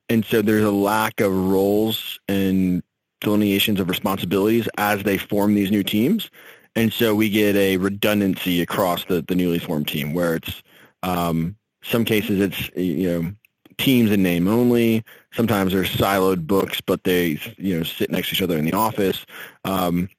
and 0.10 0.26
so 0.26 0.42
there's 0.42 0.64
a 0.64 0.72
lack 0.72 1.22
of 1.22 1.32
roles 1.32 2.20
and 2.28 2.82
delineations 3.22 3.80
of 3.80 3.88
responsibilities 3.88 4.68
as 4.80 5.04
they 5.04 5.20
form 5.20 5.54
these 5.54 5.70
new 5.70 5.84
teams. 5.84 6.32
And 6.76 6.92
so 6.92 7.14
we 7.14 7.30
get 7.30 7.56
a 7.56 7.78
redundancy 7.78 8.62
across 8.62 9.06
the, 9.06 9.24
the 9.28 9.36
newly 9.36 9.60
formed 9.60 9.88
team 9.88 10.14
where 10.14 10.36
it's 10.36 10.64
um, 11.04 11.56
some 11.84 12.04
cases 12.04 12.40
it's 12.40 12.70
you 12.76 13.10
know 13.10 13.32
teams 13.78 14.12
in 14.12 14.24
name 14.24 14.48
only. 14.48 15.04
Sometimes 15.34 15.74
they're 15.74 15.84
siloed 15.84 16.48
books, 16.48 16.82
but 16.82 17.04
they 17.04 17.40
you 17.58 17.78
know 17.78 17.84
sit 17.84 18.12
next 18.12 18.30
to 18.30 18.36
each 18.36 18.42
other 18.42 18.58
in 18.58 18.66
the 18.66 18.74
office. 18.74 19.26
Um, 19.66 20.10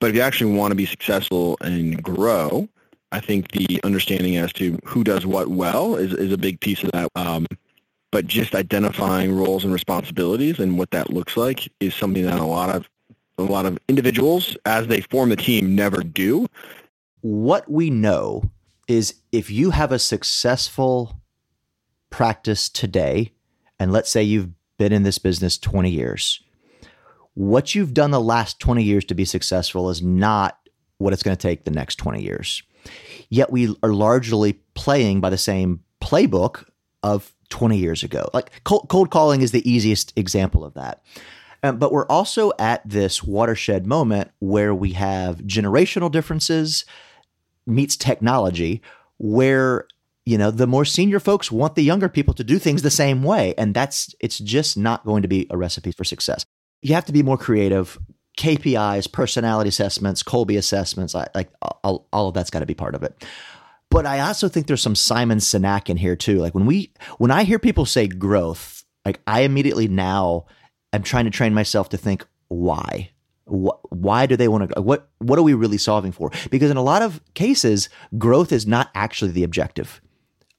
but 0.00 0.10
if 0.10 0.16
you 0.16 0.22
actually 0.22 0.56
want 0.56 0.72
to 0.72 0.76
be 0.76 0.86
successful 0.86 1.56
and 1.60 2.02
grow, 2.02 2.68
I 3.12 3.20
think 3.20 3.52
the 3.52 3.80
understanding 3.82 4.36
as 4.36 4.52
to 4.54 4.78
who 4.84 5.04
does 5.04 5.24
what 5.24 5.48
well 5.48 5.96
is, 5.96 6.12
is 6.12 6.32
a 6.32 6.38
big 6.38 6.60
piece 6.60 6.82
of 6.82 6.90
that. 6.92 7.08
Um, 7.16 7.46
but 8.12 8.26
just 8.26 8.54
identifying 8.54 9.34
roles 9.34 9.64
and 9.64 9.72
responsibilities 9.72 10.58
and 10.58 10.78
what 10.78 10.90
that 10.90 11.10
looks 11.10 11.36
like 11.36 11.70
is 11.80 11.94
something 11.94 12.24
that 12.24 12.38
a 12.38 12.44
lot 12.44 12.74
of 12.74 12.88
a 13.38 13.42
lot 13.42 13.66
of 13.66 13.78
individuals 13.88 14.56
as 14.64 14.86
they 14.86 15.00
form 15.02 15.28
the 15.28 15.36
team 15.36 15.74
never 15.74 16.02
do. 16.02 16.46
What 17.20 17.70
we 17.70 17.90
know 17.90 18.50
is 18.88 19.14
if 19.32 19.50
you 19.50 19.70
have 19.70 19.92
a 19.92 19.98
successful 19.98 21.20
practice 22.10 22.68
today, 22.68 23.32
and 23.78 23.92
let's 23.92 24.10
say 24.10 24.22
you've 24.22 24.50
been 24.78 24.92
in 24.92 25.02
this 25.02 25.18
business 25.18 25.58
20 25.58 25.90
years, 25.90 26.40
what 27.34 27.74
you've 27.74 27.94
done 27.94 28.10
the 28.10 28.20
last 28.20 28.58
20 28.60 28.82
years 28.82 29.04
to 29.06 29.14
be 29.14 29.24
successful 29.24 29.90
is 29.90 30.02
not 30.02 30.58
what 30.98 31.12
it's 31.12 31.22
going 31.22 31.36
to 31.36 31.40
take 31.40 31.64
the 31.64 31.70
next 31.70 31.96
20 31.96 32.22
years. 32.22 32.62
Yet 33.28 33.52
we 33.52 33.74
are 33.82 33.92
largely 33.92 34.54
playing 34.74 35.20
by 35.20 35.30
the 35.30 35.38
same 35.38 35.80
playbook 36.00 36.64
of 37.02 37.34
20 37.50 37.76
years 37.76 38.02
ago. 38.02 38.28
Like 38.32 38.50
cold, 38.64 38.86
cold 38.88 39.10
calling 39.10 39.42
is 39.42 39.52
the 39.52 39.68
easiest 39.68 40.12
example 40.16 40.64
of 40.64 40.74
that. 40.74 41.02
Um, 41.62 41.78
but 41.78 41.92
we're 41.92 42.06
also 42.06 42.52
at 42.58 42.88
this 42.88 43.22
watershed 43.22 43.86
moment 43.86 44.30
where 44.38 44.74
we 44.74 44.92
have 44.92 45.38
generational 45.38 46.10
differences 46.10 46.84
meets 47.66 47.96
technology, 47.96 48.82
where 49.18 49.86
you 50.26 50.36
know 50.36 50.50
the 50.50 50.66
more 50.66 50.84
senior 50.84 51.20
folks 51.20 51.50
want 51.50 51.76
the 51.76 51.84
younger 51.84 52.08
people 52.08 52.34
to 52.34 52.44
do 52.44 52.58
things 52.58 52.82
the 52.82 52.90
same 52.90 53.22
way, 53.22 53.54
and 53.56 53.72
that's 53.72 54.14
it's 54.20 54.38
just 54.38 54.76
not 54.76 55.06
going 55.06 55.22
to 55.22 55.28
be 55.28 55.46
a 55.50 55.56
recipe 55.56 55.92
for 55.92 56.04
success. 56.04 56.44
You 56.82 56.94
have 56.94 57.06
to 57.06 57.12
be 57.12 57.22
more 57.22 57.38
creative. 57.38 57.98
KPIs, 58.36 59.10
personality 59.10 59.68
assessments, 59.68 60.22
Kolbe 60.22 60.58
assessments, 60.58 61.14
like 61.14 61.48
all, 61.82 62.06
all 62.12 62.28
of 62.28 62.34
that's 62.34 62.50
got 62.50 62.60
to 62.60 62.66
be 62.66 62.74
part 62.74 62.94
of 62.94 63.02
it. 63.02 63.24
But 63.90 64.04
I 64.04 64.20
also 64.20 64.48
think 64.48 64.66
there's 64.66 64.82
some 64.82 64.94
Simon 64.94 65.38
Sinek 65.38 65.88
in 65.88 65.96
here 65.96 66.16
too. 66.16 66.38
Like 66.38 66.54
when 66.54 66.66
we 66.66 66.92
when 67.16 67.30
I 67.30 67.44
hear 67.44 67.58
people 67.58 67.86
say 67.86 68.06
growth, 68.06 68.84
like 69.06 69.20
I 69.26 69.40
immediately 69.40 69.88
now 69.88 70.44
I'm 70.92 71.02
trying 71.02 71.24
to 71.24 71.30
train 71.30 71.54
myself 71.54 71.88
to 71.90 71.96
think 71.96 72.26
why. 72.48 73.10
Why 73.46 74.26
do 74.26 74.36
they 74.36 74.48
want 74.48 74.70
to? 74.70 74.82
What 74.82 75.08
What 75.18 75.38
are 75.38 75.42
we 75.42 75.54
really 75.54 75.78
solving 75.78 76.12
for? 76.12 76.30
Because 76.50 76.70
in 76.70 76.76
a 76.76 76.82
lot 76.82 77.00
of 77.00 77.22
cases, 77.34 77.88
growth 78.18 78.52
is 78.52 78.66
not 78.66 78.90
actually 78.94 79.30
the 79.30 79.44
objective. 79.44 80.00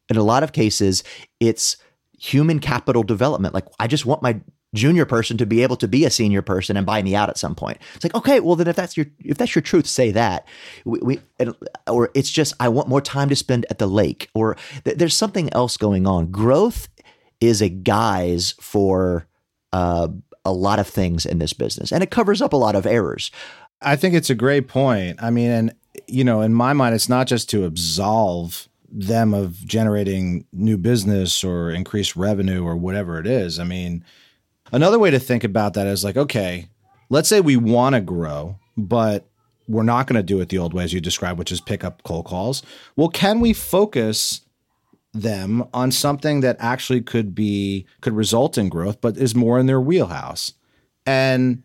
In 0.09 0.17
a 0.17 0.23
lot 0.23 0.43
of 0.43 0.53
cases, 0.53 1.03
it's 1.39 1.77
human 2.17 2.59
capital 2.59 3.03
development. 3.03 3.53
Like 3.53 3.65
I 3.79 3.87
just 3.87 4.05
want 4.05 4.21
my 4.21 4.39
junior 4.73 5.05
person 5.05 5.37
to 5.37 5.45
be 5.45 5.63
able 5.63 5.77
to 5.77 5.87
be 5.87 6.05
a 6.05 6.09
senior 6.09 6.41
person 6.41 6.77
and 6.77 6.85
buy 6.85 7.01
me 7.01 7.15
out 7.15 7.29
at 7.29 7.37
some 7.37 7.55
point. 7.55 7.77
It's 7.95 8.03
like, 8.03 8.15
okay, 8.15 8.39
well 8.39 8.55
then 8.55 8.67
if 8.67 8.75
that's 8.75 8.97
your 8.97 9.07
if 9.19 9.37
that's 9.37 9.55
your 9.55 9.61
truth, 9.61 9.87
say 9.87 10.11
that. 10.11 10.47
We, 10.85 10.99
we 10.99 11.19
or 11.87 12.09
it's 12.13 12.29
just 12.29 12.53
I 12.59 12.69
want 12.69 12.89
more 12.89 13.01
time 13.01 13.29
to 13.29 13.35
spend 13.35 13.65
at 13.69 13.79
the 13.79 13.87
lake, 13.87 14.29
or 14.33 14.57
th- 14.83 14.97
there's 14.97 15.15
something 15.15 15.51
else 15.53 15.77
going 15.77 16.07
on. 16.07 16.31
Growth 16.31 16.89
is 17.39 17.61
a 17.61 17.69
guise 17.69 18.53
for 18.59 19.27
uh, 19.73 20.07
a 20.43 20.51
lot 20.51 20.79
of 20.79 20.87
things 20.87 21.25
in 21.25 21.39
this 21.39 21.53
business, 21.53 21.91
and 21.91 22.03
it 22.03 22.11
covers 22.11 22.41
up 22.41 22.53
a 22.53 22.57
lot 22.57 22.75
of 22.75 22.85
errors. 22.85 23.31
I 23.81 23.95
think 23.95 24.15
it's 24.15 24.29
a 24.29 24.35
great 24.35 24.67
point. 24.67 25.21
I 25.21 25.29
mean, 25.29 25.51
and 25.51 25.75
you 26.07 26.23
know, 26.23 26.41
in 26.41 26.53
my 26.53 26.73
mind, 26.73 26.95
it's 26.95 27.09
not 27.09 27.27
just 27.27 27.49
to 27.51 27.65
absolve 27.65 28.67
them 28.89 29.33
of 29.33 29.65
generating 29.65 30.45
new 30.53 30.77
business 30.77 31.43
or 31.43 31.71
increased 31.71 32.15
revenue 32.15 32.63
or 32.63 32.75
whatever 32.75 33.19
it 33.19 33.27
is. 33.27 33.59
I 33.59 33.63
mean, 33.63 34.03
another 34.71 34.99
way 34.99 35.11
to 35.11 35.19
think 35.19 35.43
about 35.43 35.73
that 35.73 35.87
is 35.87 36.03
like, 36.03 36.17
okay, 36.17 36.69
let's 37.09 37.29
say 37.29 37.41
we 37.41 37.57
want 37.57 37.95
to 37.95 38.01
grow, 38.01 38.57
but 38.77 39.27
we're 39.67 39.83
not 39.83 40.07
going 40.07 40.15
to 40.15 40.23
do 40.23 40.39
it 40.39 40.49
the 40.49 40.57
old 40.57 40.73
way 40.73 40.83
as 40.83 40.93
you 40.93 41.01
described, 41.01 41.37
which 41.37 41.51
is 41.51 41.59
pick 41.59 41.83
up 41.83 42.03
cold 42.03 42.25
calls. 42.25 42.63
Well, 42.95 43.09
can 43.09 43.39
we 43.39 43.53
focus 43.53 44.41
them 45.13 45.67
on 45.73 45.91
something 45.91 46.41
that 46.41 46.57
actually 46.59 47.01
could 47.01 47.33
be 47.33 47.85
could 48.01 48.13
result 48.13 48.57
in 48.57 48.69
growth 48.69 48.99
but 49.01 49.17
is 49.17 49.35
more 49.35 49.57
in 49.59 49.65
their 49.65 49.81
wheelhouse 49.81 50.53
and 51.05 51.63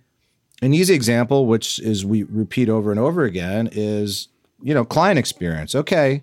an 0.63 0.73
easy 0.73 0.95
example 0.95 1.47
which 1.47 1.79
is 1.81 2.05
we 2.05 2.23
repeat 2.25 2.69
over 2.69 2.91
and 2.91 3.01
over 3.01 3.25
again 3.25 3.69
is 3.73 4.29
you 4.63 4.73
know 4.73 4.85
client 4.85 5.19
experience 5.19 5.75
okay 5.75 6.23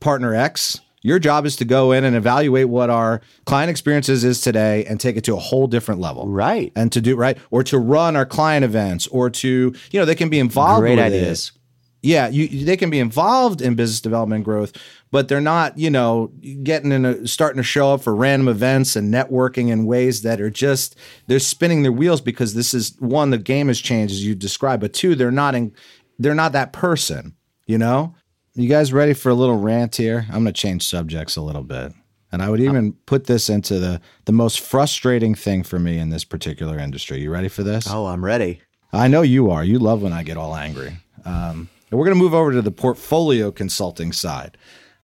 partner 0.00 0.34
x 0.34 0.80
your 1.06 1.20
job 1.20 1.46
is 1.46 1.54
to 1.56 1.64
go 1.64 1.92
in 1.92 2.02
and 2.02 2.16
evaluate 2.16 2.68
what 2.68 2.90
our 2.90 3.20
client 3.44 3.70
experiences 3.70 4.24
is 4.24 4.40
today 4.40 4.84
and 4.86 4.98
take 4.98 5.16
it 5.16 5.22
to 5.24 5.34
a 5.34 5.38
whole 5.38 5.68
different 5.68 6.00
level. 6.00 6.26
Right. 6.26 6.72
And 6.74 6.90
to 6.90 7.00
do 7.00 7.14
right 7.14 7.38
or 7.52 7.62
to 7.62 7.78
run 7.78 8.16
our 8.16 8.26
client 8.26 8.64
events 8.64 9.06
or 9.06 9.30
to, 9.30 9.72
you 9.92 10.00
know, 10.00 10.04
they 10.04 10.16
can 10.16 10.28
be 10.30 10.40
involved 10.40 10.80
Great 10.80 10.98
ideas. 10.98 11.52
It. 11.54 11.60
Yeah, 12.02 12.26
you, 12.28 12.64
they 12.64 12.76
can 12.76 12.90
be 12.90 12.98
involved 12.98 13.62
in 13.62 13.76
business 13.76 14.00
development 14.00 14.44
growth, 14.44 14.72
but 15.12 15.28
they're 15.28 15.40
not, 15.40 15.78
you 15.78 15.90
know, 15.90 16.32
getting 16.64 16.90
in 16.90 17.04
a 17.04 17.26
starting 17.26 17.58
to 17.58 17.64
show 17.64 17.94
up 17.94 18.02
for 18.02 18.14
random 18.14 18.48
events 18.48 18.96
and 18.96 19.14
networking 19.14 19.70
in 19.70 19.86
ways 19.86 20.22
that 20.22 20.40
are 20.40 20.50
just 20.50 20.96
they're 21.28 21.38
spinning 21.38 21.84
their 21.84 21.92
wheels 21.92 22.20
because 22.20 22.54
this 22.54 22.74
is 22.74 22.96
one 22.98 23.30
the 23.30 23.38
game 23.38 23.68
has 23.68 23.80
changed 23.80 24.12
as 24.12 24.24
you 24.24 24.34
described, 24.34 24.80
but 24.80 24.92
two 24.92 25.14
they're 25.14 25.30
not 25.30 25.54
in 25.54 25.72
they're 26.18 26.34
not 26.34 26.50
that 26.52 26.72
person, 26.72 27.36
you 27.66 27.78
know? 27.78 28.16
You 28.58 28.70
guys 28.70 28.90
ready 28.90 29.12
for 29.12 29.28
a 29.28 29.34
little 29.34 29.58
rant 29.58 29.96
here? 29.96 30.24
I'm 30.28 30.42
going 30.42 30.46
to 30.46 30.52
change 30.52 30.88
subjects 30.88 31.36
a 31.36 31.42
little 31.42 31.62
bit. 31.62 31.92
And 32.32 32.42
I 32.42 32.48
would 32.48 32.60
even 32.60 32.94
put 33.04 33.26
this 33.26 33.50
into 33.50 33.78
the 33.78 34.00
the 34.24 34.32
most 34.32 34.60
frustrating 34.60 35.34
thing 35.34 35.62
for 35.62 35.78
me 35.78 35.98
in 35.98 36.08
this 36.08 36.24
particular 36.24 36.78
industry. 36.78 37.20
You 37.20 37.30
ready 37.30 37.48
for 37.48 37.62
this? 37.62 37.86
Oh, 37.88 38.06
I'm 38.06 38.24
ready. 38.24 38.62
I 38.94 39.08
know 39.08 39.20
you 39.20 39.50
are. 39.50 39.62
You 39.62 39.78
love 39.78 40.00
when 40.00 40.14
I 40.14 40.22
get 40.22 40.38
all 40.38 40.56
angry. 40.56 40.96
Um, 41.26 41.68
and 41.90 41.98
we're 41.98 42.06
going 42.06 42.16
to 42.16 42.22
move 42.22 42.32
over 42.32 42.50
to 42.52 42.62
the 42.62 42.70
portfolio 42.70 43.52
consulting 43.52 44.10
side. 44.10 44.56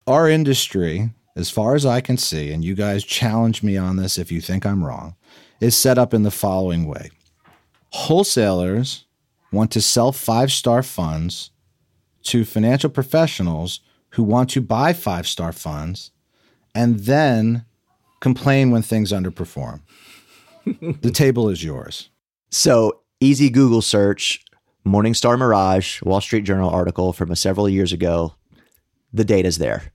Our 0.07 0.29
industry, 0.29 1.11
as 1.35 1.49
far 1.49 1.75
as 1.75 1.87
I 1.87 2.03
can 2.03 2.19
see, 2.19 2.53
and 2.53 2.63
you 2.63 2.75
guys 2.75 3.03
challenge 3.03 3.63
me 3.63 3.79
on 3.79 3.97
this 3.97 4.19
if 4.19 4.31
you 4.31 4.43
think 4.43 4.67
I'm 4.67 4.85
wrong, 4.85 5.17
is 5.59 5.75
set 5.75 5.97
up 5.97 6.13
in 6.13 6.23
the 6.23 6.31
following 6.31 6.87
way 6.87 7.11
wholesalers 7.93 9.07
want 9.51 9.71
to 9.71 9.81
sell 9.81 10.13
five 10.13 10.53
star 10.53 10.83
funds 10.83 11.51
to 12.29 12.45
financial 12.45 12.91
professionals 12.91 13.81
who 14.11 14.23
want 14.23 14.51
to 14.51 14.61
buy 14.61 14.93
five 14.93 15.27
star 15.27 15.53
funds 15.53 16.11
and 16.75 17.01
then 17.01 17.65
complain 18.21 18.71
when 18.71 18.83
things 18.83 19.13
underperform. 19.13 19.81
the 21.01 21.11
table 21.11 21.49
is 21.49 21.65
yours. 21.65 22.11
So, 22.51 23.01
easy 23.21 23.51
Google 23.51 23.83
search 23.83 24.45
Morningstar 24.87 25.39
Mirage, 25.39 26.03
Wall 26.03 26.21
Street 26.21 26.45
Journal 26.45 26.71
article 26.71 27.13
from 27.13 27.35
several 27.35 27.69
years 27.69 27.93
ago. 27.93 28.35
The 29.13 29.25
data's 29.25 29.59
there. 29.59 29.93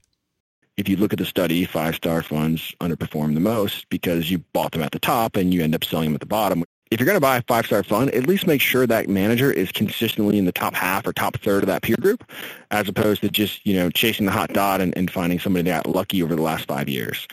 If 0.76 0.88
you 0.88 0.96
look 0.96 1.12
at 1.12 1.20
the 1.20 1.24
study, 1.24 1.64
five-star 1.64 2.22
funds 2.22 2.74
underperform 2.80 3.34
the 3.34 3.40
most 3.40 3.88
because 3.90 4.30
you 4.30 4.38
bought 4.52 4.72
them 4.72 4.82
at 4.82 4.90
the 4.90 4.98
top 4.98 5.36
and 5.36 5.54
you 5.54 5.62
end 5.62 5.74
up 5.74 5.84
selling 5.84 6.06
them 6.06 6.14
at 6.14 6.20
the 6.20 6.26
bottom. 6.26 6.64
If 6.90 7.00
you're 7.00 7.06
going 7.06 7.16
to 7.16 7.20
buy 7.20 7.38
a 7.38 7.42
five-star 7.42 7.82
fund, 7.82 8.10
at 8.10 8.26
least 8.26 8.46
make 8.46 8.60
sure 8.60 8.86
that 8.86 9.08
manager 9.08 9.50
is 9.50 9.72
consistently 9.72 10.38
in 10.38 10.44
the 10.44 10.52
top 10.52 10.74
half 10.74 11.06
or 11.06 11.12
top 11.12 11.36
third 11.38 11.62
of 11.62 11.66
that 11.66 11.82
peer 11.82 11.96
group, 12.00 12.30
as 12.70 12.88
opposed 12.88 13.22
to 13.22 13.28
just 13.28 13.66
you 13.66 13.74
know 13.74 13.90
chasing 13.90 14.26
the 14.26 14.32
hot 14.32 14.52
dot 14.52 14.80
and, 14.80 14.96
and 14.96 15.10
finding 15.10 15.38
somebody 15.38 15.70
that 15.70 15.84
got 15.84 15.94
lucky 15.94 16.22
over 16.22 16.36
the 16.36 16.42
last 16.42 16.66
five 16.66 16.88
years. 16.88 17.26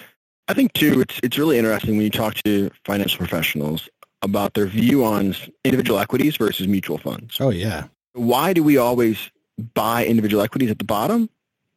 I 0.48 0.54
think 0.54 0.74
too, 0.74 1.02
it's 1.02 1.20
it's 1.24 1.38
really 1.38 1.58
interesting 1.58 1.96
when 1.96 2.04
you 2.04 2.10
talk 2.10 2.36
to 2.44 2.72
financial 2.86 3.18
professionals 3.18 3.88
about 4.22 4.54
their 4.54 4.68
view 4.68 5.04
on 5.04 5.36
individual 5.64 6.00
equities 6.00 6.38
versus 6.38 6.68
mutual 6.68 6.98
funds. 6.98 7.38
Oh, 7.40 7.50
yeah. 7.50 7.86
Why 8.14 8.54
do 8.54 8.64
we 8.64 8.78
always 8.78 9.32
buy 9.74 10.06
individual 10.06 10.44
equities 10.44 10.70
at 10.70 10.78
the 10.78 10.86
bottom? 10.86 11.30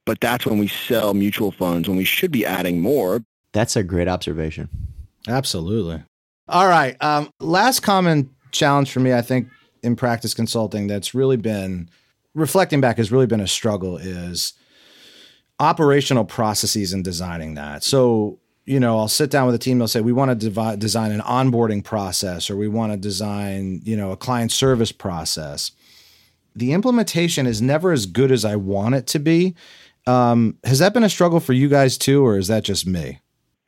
But 0.06 0.20
that's 0.20 0.44
when 0.44 0.58
we 0.58 0.68
sell 0.68 1.14
mutual 1.14 1.50
funds 1.50 1.88
when 1.88 1.96
we 1.96 2.04
should 2.04 2.30
be 2.30 2.44
adding 2.44 2.80
more. 2.82 3.24
That's 3.52 3.76
a 3.76 3.82
great 3.82 4.08
observation. 4.08 4.68
Absolutely. 5.26 6.02
All 6.48 6.68
right. 6.68 6.96
Um, 7.02 7.30
last 7.40 7.80
common 7.80 8.30
challenge 8.50 8.92
for 8.92 9.00
me, 9.00 9.12
I 9.12 9.22
think, 9.22 9.48
in 9.82 9.96
practice 9.96 10.32
consulting 10.32 10.86
that's 10.86 11.14
really 11.14 11.36
been 11.36 11.90
reflecting 12.34 12.80
back 12.80 12.96
has 12.96 13.12
really 13.12 13.26
been 13.26 13.40
a 13.40 13.46
struggle 13.46 13.96
is 13.96 14.54
operational 15.60 16.24
processes 16.24 16.92
and 16.92 17.04
designing 17.04 17.54
that. 17.54 17.84
So 17.84 18.40
you 18.66 18.80
know, 18.80 18.98
I'll 18.98 19.08
sit 19.08 19.30
down 19.30 19.46
with 19.46 19.54
a 19.54 19.58
team. 19.58 19.78
They'll 19.78 19.88
say, 19.88 20.00
we 20.00 20.12
want 20.12 20.30
to 20.30 20.34
devi- 20.50 20.76
design 20.76 21.12
an 21.12 21.20
onboarding 21.20 21.84
process 21.84 22.48
or 22.48 22.56
we 22.56 22.68
want 22.68 22.92
to 22.92 22.96
design, 22.96 23.80
you 23.84 23.96
know, 23.96 24.10
a 24.10 24.16
client 24.16 24.52
service 24.52 24.92
process. 24.92 25.72
The 26.56 26.72
implementation 26.72 27.46
is 27.46 27.60
never 27.60 27.92
as 27.92 28.06
good 28.06 28.30
as 28.30 28.44
I 28.44 28.56
want 28.56 28.94
it 28.94 29.06
to 29.08 29.18
be. 29.18 29.54
Um, 30.06 30.58
has 30.64 30.78
that 30.78 30.94
been 30.94 31.04
a 31.04 31.10
struggle 31.10 31.40
for 31.40 31.52
you 31.52 31.68
guys 31.68 31.98
too, 31.98 32.24
or 32.24 32.38
is 32.38 32.48
that 32.48 32.62
just 32.62 32.86
me? 32.86 33.20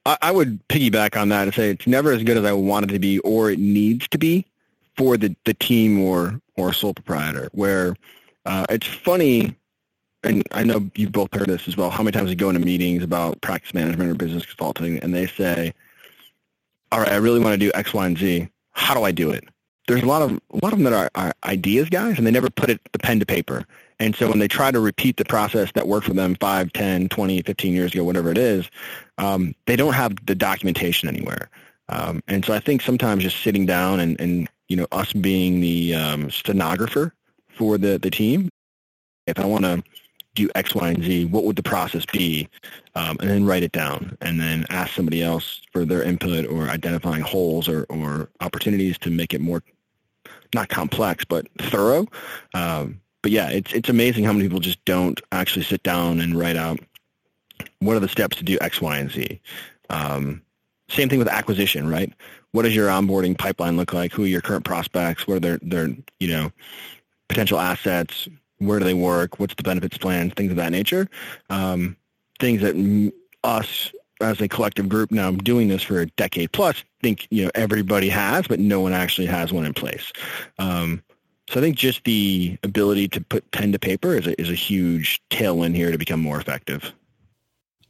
I, 0.06 0.16
I 0.22 0.30
would 0.30 0.66
piggyback 0.68 1.20
on 1.20 1.28
that 1.30 1.42
and 1.42 1.54
say 1.54 1.70
it's 1.70 1.86
never 1.86 2.12
as 2.12 2.22
good 2.22 2.38
as 2.38 2.44
I 2.44 2.52
want 2.52 2.90
it 2.90 2.94
to 2.94 2.98
be 2.98 3.18
or 3.20 3.50
it 3.50 3.58
needs 3.58 4.08
to 4.08 4.18
be 4.18 4.46
for 4.96 5.16
the, 5.16 5.34
the 5.44 5.54
team 5.54 6.00
or, 6.00 6.40
or 6.56 6.72
sole 6.72 6.94
proprietor 6.94 7.50
where 7.52 7.96
uh, 8.46 8.64
it's 8.70 8.86
funny 8.86 9.54
and 10.22 10.42
I 10.50 10.64
know 10.64 10.90
you've 10.94 11.12
both 11.12 11.32
heard 11.34 11.48
this 11.48 11.68
as 11.68 11.76
well, 11.76 11.90
how 11.90 12.02
many 12.02 12.12
times 12.12 12.30
you 12.30 12.36
go 12.36 12.48
into 12.48 12.64
meetings 12.64 13.02
about 13.02 13.40
practice 13.42 13.74
management 13.74 14.10
or 14.10 14.14
business 14.14 14.44
consulting 14.44 14.98
and 14.98 15.14
they 15.14 15.26
say, 15.26 15.72
all 16.90 17.00
right, 17.00 17.12
I 17.12 17.16
really 17.16 17.40
want 17.40 17.52
to 17.52 17.58
do 17.58 17.70
X, 17.74 17.92
Y, 17.92 18.06
and 18.06 18.18
Z. 18.18 18.48
How 18.72 18.94
do 18.94 19.02
I 19.02 19.12
do 19.12 19.30
it? 19.30 19.44
There's 19.86 20.02
a 20.02 20.06
lot 20.06 20.22
of 20.22 20.32
a 20.32 20.58
lot 20.62 20.72
of 20.72 20.78
them 20.78 20.84
that 20.84 20.92
are, 20.92 21.10
are 21.14 21.32
ideas 21.44 21.88
guys 21.90 22.18
and 22.18 22.26
they 22.26 22.30
never 22.32 22.50
put 22.50 22.70
it 22.70 22.80
the 22.92 22.98
pen 22.98 23.20
to 23.20 23.26
paper. 23.26 23.64
And 23.98 24.14
so 24.14 24.28
when 24.28 24.38
they 24.38 24.48
try 24.48 24.70
to 24.70 24.80
repeat 24.80 25.16
the 25.16 25.24
process 25.24 25.72
that 25.72 25.88
worked 25.88 26.06
for 26.06 26.12
them 26.12 26.34
5, 26.38 26.72
10, 26.72 27.08
20, 27.08 27.42
15 27.42 27.72
years 27.72 27.94
ago, 27.94 28.04
whatever 28.04 28.30
it 28.30 28.38
is, 28.38 28.68
um, 29.18 29.54
they 29.66 29.76
don't 29.76 29.94
have 29.94 30.14
the 30.26 30.34
documentation 30.34 31.08
anywhere. 31.08 31.48
Um, 31.88 32.22
and 32.28 32.44
so 32.44 32.52
I 32.52 32.60
think 32.60 32.82
sometimes 32.82 33.22
just 33.22 33.42
sitting 33.42 33.64
down 33.64 34.00
and, 34.00 34.20
and 34.20 34.48
you 34.68 34.76
know, 34.76 34.86
us 34.92 35.12
being 35.12 35.60
the 35.60 35.94
um, 35.94 36.30
stenographer 36.30 37.14
for 37.48 37.78
the, 37.78 37.98
the 37.98 38.10
team, 38.10 38.50
if 39.26 39.38
I 39.38 39.46
want 39.46 39.64
to 39.64 39.82
do 40.34 40.50
X, 40.54 40.74
Y, 40.74 40.88
and 40.90 41.02
Z, 41.02 41.24
what 41.26 41.44
would 41.44 41.56
the 41.56 41.62
process 41.62 42.04
be? 42.04 42.48
Um, 42.94 43.16
and 43.20 43.30
then 43.30 43.44
write 43.46 43.62
it 43.62 43.72
down 43.72 44.18
and 44.20 44.38
then 44.38 44.66
ask 44.68 44.94
somebody 44.94 45.22
else 45.22 45.62
for 45.72 45.84
their 45.84 46.02
input 46.02 46.46
or 46.46 46.68
identifying 46.68 47.22
holes 47.22 47.68
or, 47.68 47.84
or 47.88 48.28
opportunities 48.40 48.98
to 48.98 49.10
make 49.10 49.32
it 49.32 49.40
more, 49.40 49.62
not 50.54 50.68
complex, 50.68 51.24
but 51.24 51.46
thorough. 51.58 52.06
Um, 52.52 53.00
but 53.26 53.32
yeah, 53.32 53.50
it's, 53.50 53.72
it's 53.72 53.88
amazing 53.88 54.22
how 54.22 54.32
many 54.32 54.44
people 54.44 54.60
just 54.60 54.84
don't 54.84 55.20
actually 55.32 55.64
sit 55.64 55.82
down 55.82 56.20
and 56.20 56.38
write 56.38 56.54
out 56.54 56.78
what 57.80 57.96
are 57.96 58.00
the 58.00 58.08
steps 58.08 58.36
to 58.36 58.44
do 58.44 58.56
X, 58.60 58.80
Y, 58.80 58.98
and 58.98 59.10
Z. 59.10 59.40
Um, 59.90 60.42
same 60.88 61.08
thing 61.08 61.18
with 61.18 61.26
acquisition, 61.26 61.90
right? 61.90 62.12
What 62.52 62.62
does 62.62 62.76
your 62.76 62.88
onboarding 62.88 63.36
pipeline 63.36 63.76
look 63.76 63.92
like? 63.92 64.12
Who 64.12 64.22
are 64.22 64.28
your 64.28 64.42
current 64.42 64.64
prospects? 64.64 65.26
What 65.26 65.38
are 65.38 65.40
their, 65.40 65.58
their 65.60 65.88
you 66.20 66.28
know, 66.28 66.52
potential 67.28 67.58
assets? 67.58 68.28
where 68.58 68.78
do 68.78 68.84
they 68.84 68.94
work, 68.94 69.38
what's 69.38 69.54
the 69.54 69.62
benefits 69.62 69.98
plan, 69.98 70.30
things 70.30 70.50
of 70.50 70.56
that 70.56 70.72
nature. 70.72 71.08
Um, 71.50 71.96
things 72.38 72.62
that 72.62 73.12
us 73.44 73.92
as 74.20 74.40
a 74.40 74.48
collective 74.48 74.88
group 74.88 75.10
now 75.10 75.30
doing 75.30 75.68
this 75.68 75.82
for 75.82 76.00
a 76.00 76.06
decade 76.06 76.50
plus 76.52 76.84
think 77.02 77.28
you 77.30 77.44
know 77.44 77.50
everybody 77.54 78.08
has, 78.08 78.46
but 78.48 78.58
no 78.58 78.80
one 78.80 78.92
actually 78.92 79.26
has 79.26 79.52
one 79.52 79.66
in 79.66 79.74
place. 79.74 80.12
Um, 80.58 81.02
so 81.48 81.60
I 81.60 81.62
think 81.62 81.76
just 81.76 82.04
the 82.04 82.58
ability 82.62 83.08
to 83.08 83.20
put 83.20 83.50
pen 83.52 83.72
to 83.72 83.78
paper 83.78 84.14
is 84.14 84.26
a, 84.26 84.40
is 84.40 84.50
a 84.50 84.54
huge 84.54 85.20
tailwind 85.30 85.76
here 85.76 85.92
to 85.92 85.98
become 85.98 86.20
more 86.20 86.40
effective. 86.40 86.92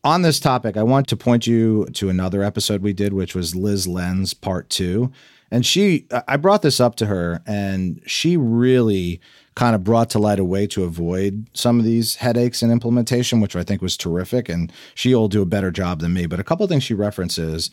On 0.05 0.23
this 0.23 0.39
topic, 0.39 0.77
I 0.77 0.83
want 0.83 1.09
to 1.09 1.17
point 1.17 1.47
you 1.47 1.87
to 1.95 2.09
another 2.09 2.43
episode 2.43 2.83
we 2.83 2.93
did, 2.93 3.13
which 3.13 3.35
was 3.35 3.57
Liz 3.57 3.89
Lenz 3.89 4.35
part 4.35 4.71
two. 4.71 5.11
And 5.51 5.65
she, 5.65 6.07
I 6.29 6.37
brought 6.37 6.63
this 6.63 6.81
up 6.81 6.97
to 6.97 7.07
her, 7.07 7.41
and 7.47 8.01
she 8.07 8.37
really 8.37 9.21
kind 9.55 9.75
of 9.75 9.85
brought 9.85 10.11
to 10.11 10.19
light 10.19 10.39
a 10.39 10.45
way 10.45 10.67
to 10.69 10.85
avoid 10.85 11.49
some 11.55 11.79
of 11.79 11.85
these 11.85 12.17
headaches 12.17 12.63
in 12.63 12.71
implementation, 12.71 13.41
which 13.41 13.57
I 13.57 13.63
think 13.63 13.81
was 13.81 13.97
terrific. 13.97 14.49
And 14.49 14.73
she'll 14.95 15.29
do 15.29 15.43
a 15.43 15.47
better 15.47 15.71
job 15.71 16.01
than 16.01 16.13
me. 16.13 16.27
But 16.27 16.41
a 16.41 16.45
couple 16.45 16.65
of 16.65 16.71
things 16.71 16.85
she 16.85 16.95
references 16.95 17.71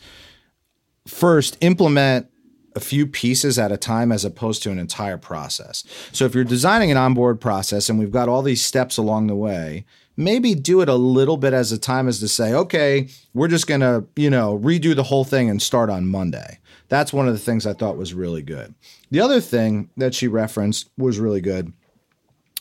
first, 1.06 1.58
implement 1.60 2.28
a 2.74 2.80
few 2.80 3.06
pieces 3.06 3.58
at 3.58 3.72
a 3.72 3.76
time 3.76 4.10
as 4.10 4.24
opposed 4.24 4.62
to 4.62 4.70
an 4.70 4.78
entire 4.78 5.18
process. 5.18 5.84
So 6.12 6.24
if 6.24 6.34
you're 6.34 6.44
designing 6.44 6.90
an 6.90 6.96
onboard 6.96 7.40
process 7.40 7.88
and 7.88 7.98
we've 7.98 8.10
got 8.10 8.28
all 8.28 8.42
these 8.42 8.64
steps 8.64 8.96
along 8.96 9.26
the 9.28 9.36
way, 9.36 9.84
maybe 10.16 10.54
do 10.54 10.80
it 10.80 10.88
a 10.88 10.94
little 10.94 11.36
bit 11.36 11.52
as 11.52 11.72
a 11.72 11.78
time 11.78 12.08
as 12.08 12.20
to 12.20 12.28
say, 12.28 12.52
okay, 12.52 13.08
we're 13.32 13.48
just 13.48 13.66
going 13.66 13.80
to, 13.80 14.04
you 14.16 14.30
know, 14.30 14.58
redo 14.58 14.94
the 14.94 15.02
whole 15.02 15.24
thing 15.24 15.50
and 15.50 15.60
start 15.60 15.90
on 15.90 16.06
Monday. 16.06 16.58
That's 16.88 17.12
one 17.12 17.26
of 17.26 17.34
the 17.34 17.40
things 17.40 17.66
I 17.66 17.72
thought 17.72 17.96
was 17.96 18.14
really 18.14 18.42
good. 18.42 18.74
The 19.10 19.20
other 19.20 19.40
thing 19.40 19.90
that 19.96 20.14
she 20.14 20.28
referenced 20.28 20.90
was 20.98 21.18
really 21.18 21.40
good 21.40 21.72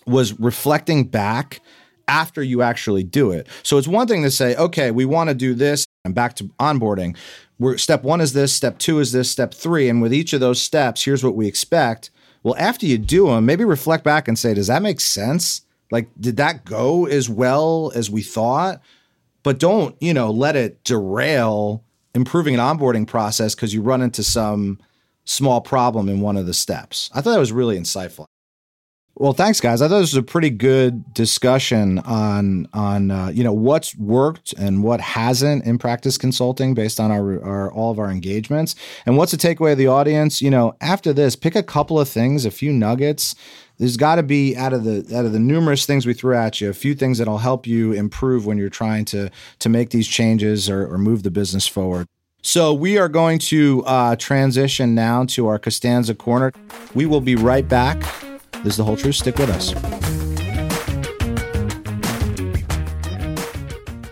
was 0.06 0.38
reflecting 0.40 1.06
back 1.06 1.62
after 2.08 2.44
you 2.44 2.62
actually 2.62 3.04
do 3.04 3.32
it. 3.32 3.48
So 3.64 3.78
it's 3.78 3.88
one 3.88 4.08
thing 4.08 4.24
to 4.24 4.32
say, 4.32 4.56
okay, 4.56 4.92
we 4.92 5.06
want 5.06 5.30
to 5.30 5.34
do 5.34 5.54
this 5.54 5.86
and 6.04 6.14
back 6.14 6.36
to 6.36 6.46
onboarding. 6.60 7.16
We're, 7.64 7.78
step 7.78 8.04
one 8.04 8.20
is 8.20 8.34
this, 8.34 8.52
step 8.52 8.78
two 8.78 9.00
is 9.00 9.14
this, 9.14 9.32
step 9.32 9.54
three. 9.54 9.88
And 9.88 10.02
with 10.02 10.14
each 10.14 10.34
of 10.34 10.42
those 10.42 10.62
steps, 10.62 11.06
here's 11.06 11.24
what 11.24 11.34
we 11.34 11.48
expect. 11.48 12.12
Well, 12.44 12.58
after 12.58 12.86
you 12.86 12.98
do 12.98 13.28
them, 13.28 13.46
maybe 13.46 13.64
reflect 13.64 14.04
back 14.04 14.28
and 14.28 14.38
say, 14.38 14.54
does 14.54 14.68
that 14.68 14.82
make 14.82 15.00
sense? 15.00 15.62
Like, 15.90 16.10
did 16.20 16.36
that 16.36 16.66
go 16.66 17.06
as 17.06 17.30
well 17.30 17.94
as 17.96 18.10
we 18.10 18.22
thought? 18.22 18.82
But 19.44 19.60
don't, 19.60 19.96
you 20.02 20.14
know, 20.14 20.30
let 20.30 20.58
it 20.58 20.84
derail 20.84 21.86
improving 22.14 22.54
an 22.54 22.60
onboarding 22.60 23.08
process 23.08 23.56
because 23.56 23.74
you 23.74 23.82
run 23.82 24.02
into 24.02 24.24
some 24.24 24.78
small 25.24 25.62
problem 25.62 26.10
in 26.10 26.20
one 26.20 26.36
of 26.36 26.46
the 26.46 26.54
steps. 26.54 27.10
I 27.14 27.22
thought 27.22 27.32
that 27.32 27.40
was 27.40 27.54
really 27.54 27.80
insightful. 27.80 28.26
Well, 29.16 29.34
thanks, 29.34 29.62
guys. 29.62 29.84
I 29.84 29.88
thought 29.88 30.00
this 30.00 30.14
was 30.14 30.18
a 30.18 30.24
pretty 30.24 30.50
good 30.50 31.14
discussion 31.14 32.00
on 32.00 32.68
on 32.74 33.12
uh, 33.12 33.28
you 33.28 33.44
know 33.44 33.54
what's 33.54 33.96
worked 33.96 34.54
and 34.54 34.84
what 34.84 35.00
hasn't 35.02 35.66
in 35.66 35.78
practice 35.78 36.18
consulting 36.18 36.74
based 36.74 37.00
on 37.00 37.12
our, 37.12 37.40
our 37.44 37.72
all 37.72 37.92
of 37.92 38.00
our 38.00 38.10
engagements, 38.10 38.76
and 39.06 39.16
what's 39.16 39.32
the 39.32 39.38
takeaway 39.38 39.74
of 39.74 39.78
the 39.78 39.86
audience. 39.86 40.42
You 40.42 40.50
know, 40.50 40.76
after 40.82 41.14
this, 41.14 41.36
pick 41.36 41.56
a 41.56 41.62
couple 41.62 42.00
of 42.00 42.10
things, 42.10 42.44
a 42.44 42.52
few 42.52 42.74
nuggets. 42.74 43.36
There's 43.78 43.98
got 43.98 44.16
to 44.16 44.24
be 44.24 44.58
out 44.58 44.74
of 44.74 44.84
the 44.84 45.06
out 45.16 45.26
of 45.26 45.32
the 45.32 45.40
numerous 45.40 45.86
things 45.86 46.08
we 46.08 46.16
threw 46.16 46.36
at 46.36 46.60
you, 46.60 46.72
a 46.72 46.74
few 46.74 46.96
things 46.96 47.20
that'll 47.20 47.38
help 47.38 47.68
you 47.68 47.92
improve 47.92 48.48
when 48.48 48.58
you're 48.58 48.70
trying 48.70 49.06
to 49.06 49.30
to 49.60 49.70
make 49.70 49.92
these 49.92 50.08
changes 50.08 50.72
or, 50.72 50.92
or 50.92 50.98
move 50.98 51.22
the 51.22 51.32
business 51.32 51.68
forward. 51.68 52.08
So 52.42 52.74
we 52.74 52.98
are 52.98 53.10
going 53.10 53.38
to 53.40 53.84
uh, 53.86 54.16
transition 54.16 54.96
now 54.96 55.26
to 55.26 55.48
our 55.48 55.60
Costanza 55.60 56.16
corner. 56.16 56.52
We 56.96 57.06
will 57.06 57.22
be 57.22 57.36
right 57.36 57.68
back. 57.68 58.04
This 58.64 58.74
is 58.74 58.78
the 58.78 58.86
whole 58.86 58.96
truth. 58.96 59.16
Stick 59.16 59.38
with 59.38 59.50
us. 59.50 59.74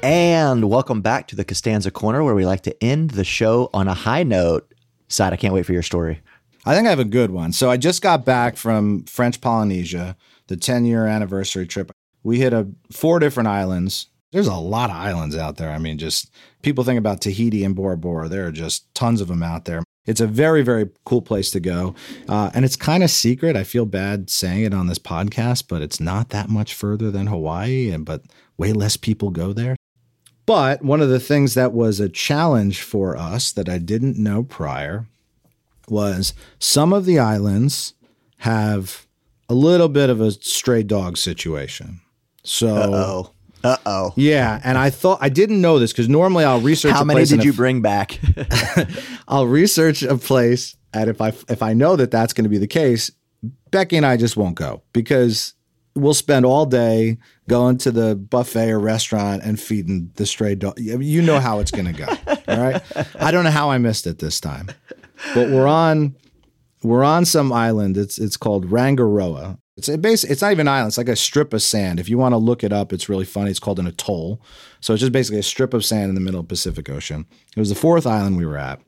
And 0.03 0.69
welcome 0.69 1.01
back 1.01 1.27
to 1.27 1.37
the 1.37 1.45
Costanza 1.45 1.89
Corner, 1.89 2.21
where 2.21 2.35
we 2.35 2.45
like 2.45 2.63
to 2.63 2.83
end 2.83 3.11
the 3.11 3.23
show 3.23 3.69
on 3.73 3.87
a 3.87 3.93
high 3.93 4.23
note. 4.23 4.69
Side, 5.07 5.31
I 5.31 5.37
can't 5.37 5.53
wait 5.53 5.65
for 5.65 5.71
your 5.71 5.83
story. 5.83 6.21
I 6.65 6.75
think 6.75 6.85
I 6.85 6.89
have 6.89 6.99
a 6.99 7.05
good 7.05 7.31
one. 7.31 7.53
So 7.53 7.69
I 7.69 7.77
just 7.77 8.01
got 8.01 8.25
back 8.25 8.57
from 8.57 9.05
French 9.05 9.39
Polynesia, 9.39 10.17
the 10.47 10.57
10 10.57 10.83
year 10.83 11.07
anniversary 11.07 11.65
trip. 11.65 11.91
We 12.23 12.39
hit 12.39 12.51
a 12.51 12.67
four 12.91 13.19
different 13.19 13.47
islands. 13.47 14.07
There's 14.33 14.47
a 14.47 14.55
lot 14.55 14.89
of 14.89 14.97
islands 14.97 15.37
out 15.37 15.55
there. 15.55 15.71
I 15.71 15.77
mean, 15.77 15.97
just 15.97 16.29
people 16.61 16.83
think 16.83 16.99
about 16.99 17.21
Tahiti 17.21 17.63
and 17.63 17.73
Bora 17.73 17.97
Bora. 17.97 18.27
There 18.27 18.47
are 18.47 18.51
just 18.51 18.93
tons 18.93 19.21
of 19.21 19.29
them 19.29 19.43
out 19.43 19.63
there. 19.63 19.81
It's 20.05 20.21
a 20.21 20.27
very, 20.27 20.63
very 20.63 20.89
cool 21.05 21.21
place 21.21 21.51
to 21.51 21.59
go. 21.59 21.93
Uh, 22.27 22.49
and 22.53 22.65
it's 22.65 22.75
kind 22.75 23.03
of 23.03 23.11
secret. 23.11 23.55
I 23.55 23.63
feel 23.63 23.85
bad 23.85 24.29
saying 24.29 24.63
it 24.63 24.73
on 24.73 24.87
this 24.87 24.99
podcast, 24.99 25.65
but 25.67 25.81
it's 25.81 25.99
not 25.99 26.29
that 26.29 26.49
much 26.49 26.73
further 26.73 27.11
than 27.11 27.27
Hawaii, 27.27 27.91
and 27.91 28.05
but 28.05 28.23
way 28.57 28.73
less 28.73 28.97
people 28.97 29.29
go 29.29 29.53
there. 29.53 29.75
But 30.45 30.83
one 30.83 31.01
of 31.01 31.09
the 31.09 31.19
things 31.19 31.53
that 31.53 31.71
was 31.71 31.99
a 31.99 32.09
challenge 32.09 32.81
for 32.81 33.15
us 33.15 33.51
that 33.51 33.69
I 33.69 33.77
didn't 33.77 34.17
know 34.17 34.43
prior 34.43 35.05
was 35.87 36.33
some 36.59 36.93
of 36.93 37.05
the 37.05 37.19
islands 37.19 37.93
have 38.37 39.05
a 39.47 39.53
little 39.53 39.89
bit 39.89 40.09
of 40.09 40.19
a 40.19 40.31
stray 40.31 40.81
dog 40.81 41.17
situation. 41.17 42.01
So, 42.43 42.75
Uh-oh. 42.75 43.31
Uh 43.63 43.77
oh. 43.85 44.13
yeah, 44.15 44.59
and 44.63 44.77
I 44.77 44.89
thought 44.89 45.19
I 45.21 45.29
didn't 45.29 45.61
know 45.61 45.79
this 45.79 45.91
because 45.91 46.09
normally 46.09 46.43
I'll 46.43 46.61
research. 46.61 46.93
How 46.93 47.03
many 47.03 47.25
did 47.25 47.43
you 47.43 47.53
bring 47.53 47.81
back? 47.81 48.19
I'll 49.27 49.47
research 49.47 50.03
a 50.03 50.17
place, 50.17 50.75
and 50.93 51.09
if 51.09 51.21
I 51.21 51.29
if 51.49 51.61
I 51.61 51.73
know 51.73 51.95
that 51.95 52.11
that's 52.11 52.33
going 52.33 52.43
to 52.43 52.49
be 52.49 52.57
the 52.57 52.67
case, 52.67 53.11
Becky 53.71 53.97
and 53.97 54.05
I 54.05 54.17
just 54.17 54.35
won't 54.37 54.55
go 54.55 54.83
because 54.93 55.53
we'll 55.95 56.13
spend 56.13 56.45
all 56.45 56.65
day 56.65 57.17
going 57.49 57.77
to 57.77 57.91
the 57.91 58.15
buffet 58.15 58.71
or 58.71 58.79
restaurant 58.79 59.43
and 59.43 59.59
feeding 59.59 60.11
the 60.15 60.25
stray 60.25 60.55
dog. 60.55 60.79
You 60.79 61.21
know 61.21 61.39
how 61.39 61.59
it's 61.59 61.71
going 61.71 61.93
to 61.93 61.93
go. 61.93 62.07
all 62.47 62.61
right. 62.61 62.81
I 63.19 63.31
don't 63.31 63.43
know 63.43 63.51
how 63.51 63.69
I 63.69 63.77
missed 63.77 64.07
it 64.07 64.19
this 64.19 64.39
time, 64.39 64.69
but 65.33 65.49
we're 65.49 65.67
on 65.67 66.15
we're 66.83 67.03
on 67.03 67.25
some 67.25 67.51
island. 67.51 67.97
It's 67.97 68.17
it's 68.17 68.37
called 68.37 68.69
Rangiroa. 68.69 69.57
It's 69.81 69.89
a 69.89 69.97
base. 69.97 70.23
It's 70.23 70.43
not 70.43 70.51
even 70.51 70.67
an 70.67 70.73
island. 70.75 70.89
It's 70.89 70.99
like 70.99 71.09
a 71.09 71.15
strip 71.15 71.53
of 71.53 71.61
sand. 71.63 71.99
If 71.99 72.07
you 72.07 72.19
want 72.19 72.33
to 72.33 72.37
look 72.37 72.63
it 72.63 72.71
up, 72.71 72.93
it's 72.93 73.09
really 73.09 73.25
funny. 73.25 73.49
It's 73.49 73.59
called 73.59 73.79
an 73.79 73.87
atoll. 73.87 74.39
So 74.79 74.93
it's 74.93 75.01
just 75.01 75.11
basically 75.11 75.39
a 75.39 75.43
strip 75.43 75.73
of 75.73 75.83
sand 75.83 76.09
in 76.09 76.13
the 76.13 76.21
middle 76.21 76.39
of 76.39 76.45
the 76.45 76.51
Pacific 76.51 76.87
Ocean. 76.87 77.25
It 77.57 77.59
was 77.59 77.69
the 77.69 77.75
fourth 77.75 78.05
island 78.05 78.37
we 78.37 78.45
were 78.45 78.59
at, 78.59 78.79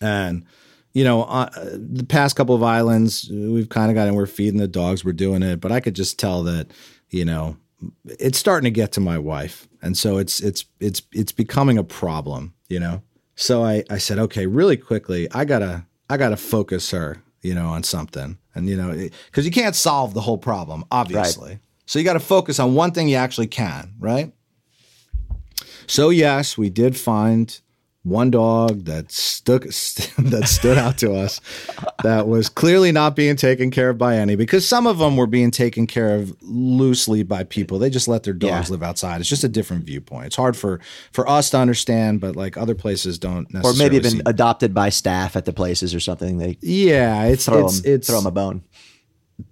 and 0.00 0.46
you 0.94 1.04
know, 1.04 1.24
uh, 1.24 1.50
the 1.74 2.06
past 2.08 2.34
couple 2.34 2.54
of 2.54 2.62
islands 2.62 3.28
we've 3.30 3.68
kind 3.68 3.90
of 3.90 3.94
got, 3.94 4.08
and 4.08 4.16
we're 4.16 4.24
feeding 4.24 4.58
the 4.58 4.66
dogs. 4.66 5.04
We're 5.04 5.12
doing 5.12 5.42
it, 5.42 5.60
but 5.60 5.70
I 5.70 5.80
could 5.80 5.94
just 5.94 6.18
tell 6.18 6.42
that 6.44 6.68
you 7.10 7.26
know 7.26 7.58
it's 8.04 8.38
starting 8.38 8.64
to 8.64 8.70
get 8.70 8.90
to 8.92 9.00
my 9.00 9.18
wife, 9.18 9.68
and 9.82 9.98
so 9.98 10.16
it's 10.16 10.40
it's 10.40 10.64
it's 10.80 11.02
it's 11.12 11.32
becoming 11.32 11.76
a 11.76 11.84
problem, 11.84 12.54
you 12.70 12.80
know. 12.80 13.02
So 13.36 13.62
I 13.62 13.84
I 13.90 13.98
said, 13.98 14.18
okay, 14.18 14.46
really 14.46 14.78
quickly, 14.78 15.28
I 15.32 15.44
gotta 15.44 15.84
I 16.08 16.16
gotta 16.16 16.38
focus 16.38 16.90
her, 16.92 17.22
you 17.44 17.54
know, 17.54 17.68
on 17.68 17.82
something, 17.82 18.38
and 18.54 18.68
you 18.68 18.76
know, 18.76 19.08
because 19.26 19.44
you 19.44 19.52
can't 19.52 19.76
solve 19.76 20.14
the 20.14 20.20
whole 20.20 20.38
problem, 20.38 20.84
obviously. 20.90 21.50
Right. 21.50 21.60
So 21.86 21.98
you 21.98 22.04
got 22.04 22.14
to 22.14 22.20
focus 22.20 22.58
on 22.58 22.74
one 22.74 22.92
thing 22.92 23.08
you 23.08 23.16
actually 23.16 23.46
can, 23.46 23.92
right? 24.00 24.32
So 25.86 26.08
yes, 26.08 26.56
we 26.56 26.70
did 26.70 26.96
find 26.96 27.60
one 28.04 28.30
dog 28.30 28.84
that 28.84 29.10
stuck 29.10 29.62
that 29.62 30.44
stood 30.46 30.76
out 30.76 30.98
to 30.98 31.14
us 31.14 31.40
that 32.02 32.28
was 32.28 32.50
clearly 32.50 32.92
not 32.92 33.16
being 33.16 33.34
taken 33.34 33.70
care 33.70 33.90
of 33.90 33.98
by 33.98 34.16
any 34.16 34.36
because 34.36 34.68
some 34.68 34.86
of 34.86 34.98
them 34.98 35.16
were 35.16 35.26
being 35.26 35.50
taken 35.50 35.86
care 35.86 36.14
of 36.14 36.36
loosely 36.42 37.22
by 37.22 37.42
people. 37.44 37.78
They 37.78 37.90
just 37.90 38.06
let 38.06 38.22
their 38.22 38.34
dogs 38.34 38.68
yeah. 38.68 38.72
live 38.72 38.82
outside. 38.82 39.20
It's 39.20 39.28
just 39.28 39.42
a 39.42 39.48
different 39.48 39.84
viewpoint. 39.84 40.26
It's 40.26 40.36
hard 40.36 40.56
for 40.56 40.80
for 41.12 41.28
us 41.28 41.50
to 41.50 41.58
understand 41.58 42.20
but 42.20 42.36
like 42.36 42.56
other 42.56 42.74
places 42.74 43.18
don't 43.18 43.52
necessarily 43.52 43.80
or 43.80 43.90
maybe 43.90 44.06
even 44.06 44.22
adopted 44.26 44.74
by 44.74 44.90
staff 44.90 45.34
at 45.34 45.46
the 45.46 45.52
places 45.54 45.94
or 45.94 46.00
something. 46.00 46.36
They 46.38 46.58
yeah 46.60 47.24
it's 47.24 47.46
throw 47.46 47.64
it's, 47.64 47.80
them, 47.80 47.92
it's 47.92 48.08
throw 48.08 48.18
them 48.18 48.26
a 48.26 48.30
bone. 48.30 48.62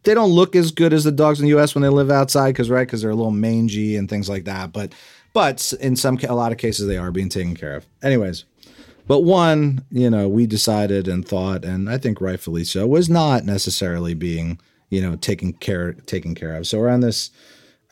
They 0.05 0.15
don't 0.15 0.31
look 0.31 0.55
as 0.55 0.71
good 0.71 0.93
as 0.93 1.05
the 1.05 1.11
dogs 1.11 1.41
in 1.41 1.47
the 1.47 1.59
US 1.59 1.75
when 1.75 1.83
they 1.83 1.89
live 1.89 2.11
outside 2.11 2.53
because 2.53 2.69
right 2.69 2.87
because 2.87 3.01
they're 3.01 3.11
a 3.11 3.17
little 3.17 3.33
mangy 3.33 3.97
and 3.97 4.11
things 4.11 4.29
like 4.29 4.45
that 4.45 4.73
but 4.73 4.93
but 5.33 5.73
in 5.81 5.97
some 5.97 6.19
a 6.29 6.35
lot 6.35 6.53
of 6.53 6.59
cases 6.59 6.87
they 6.87 6.97
are 6.97 7.11
being 7.11 7.29
taken 7.29 7.55
care 7.55 7.75
of. 7.75 7.87
Anyways, 8.03 8.45
but 9.07 9.21
one, 9.21 9.85
you 9.91 10.09
know, 10.11 10.29
we 10.29 10.47
decided 10.47 11.09
and 11.09 11.27
thought, 11.27 11.65
and 11.65 11.91
I 11.91 11.99
think 11.99 12.21
rightfully 12.21 12.65
so, 12.65 12.87
was 12.87 13.09
not 13.09 13.45
necessarily 13.45 14.15
being, 14.15 14.61
you 14.91 15.03
know, 15.03 15.17
taken 15.17 15.53
care 15.55 15.93
taken 15.93 16.35
care 16.35 16.55
of. 16.55 16.67
So 16.67 16.79
we're 16.79 16.89
on 16.89 17.01
this 17.01 17.31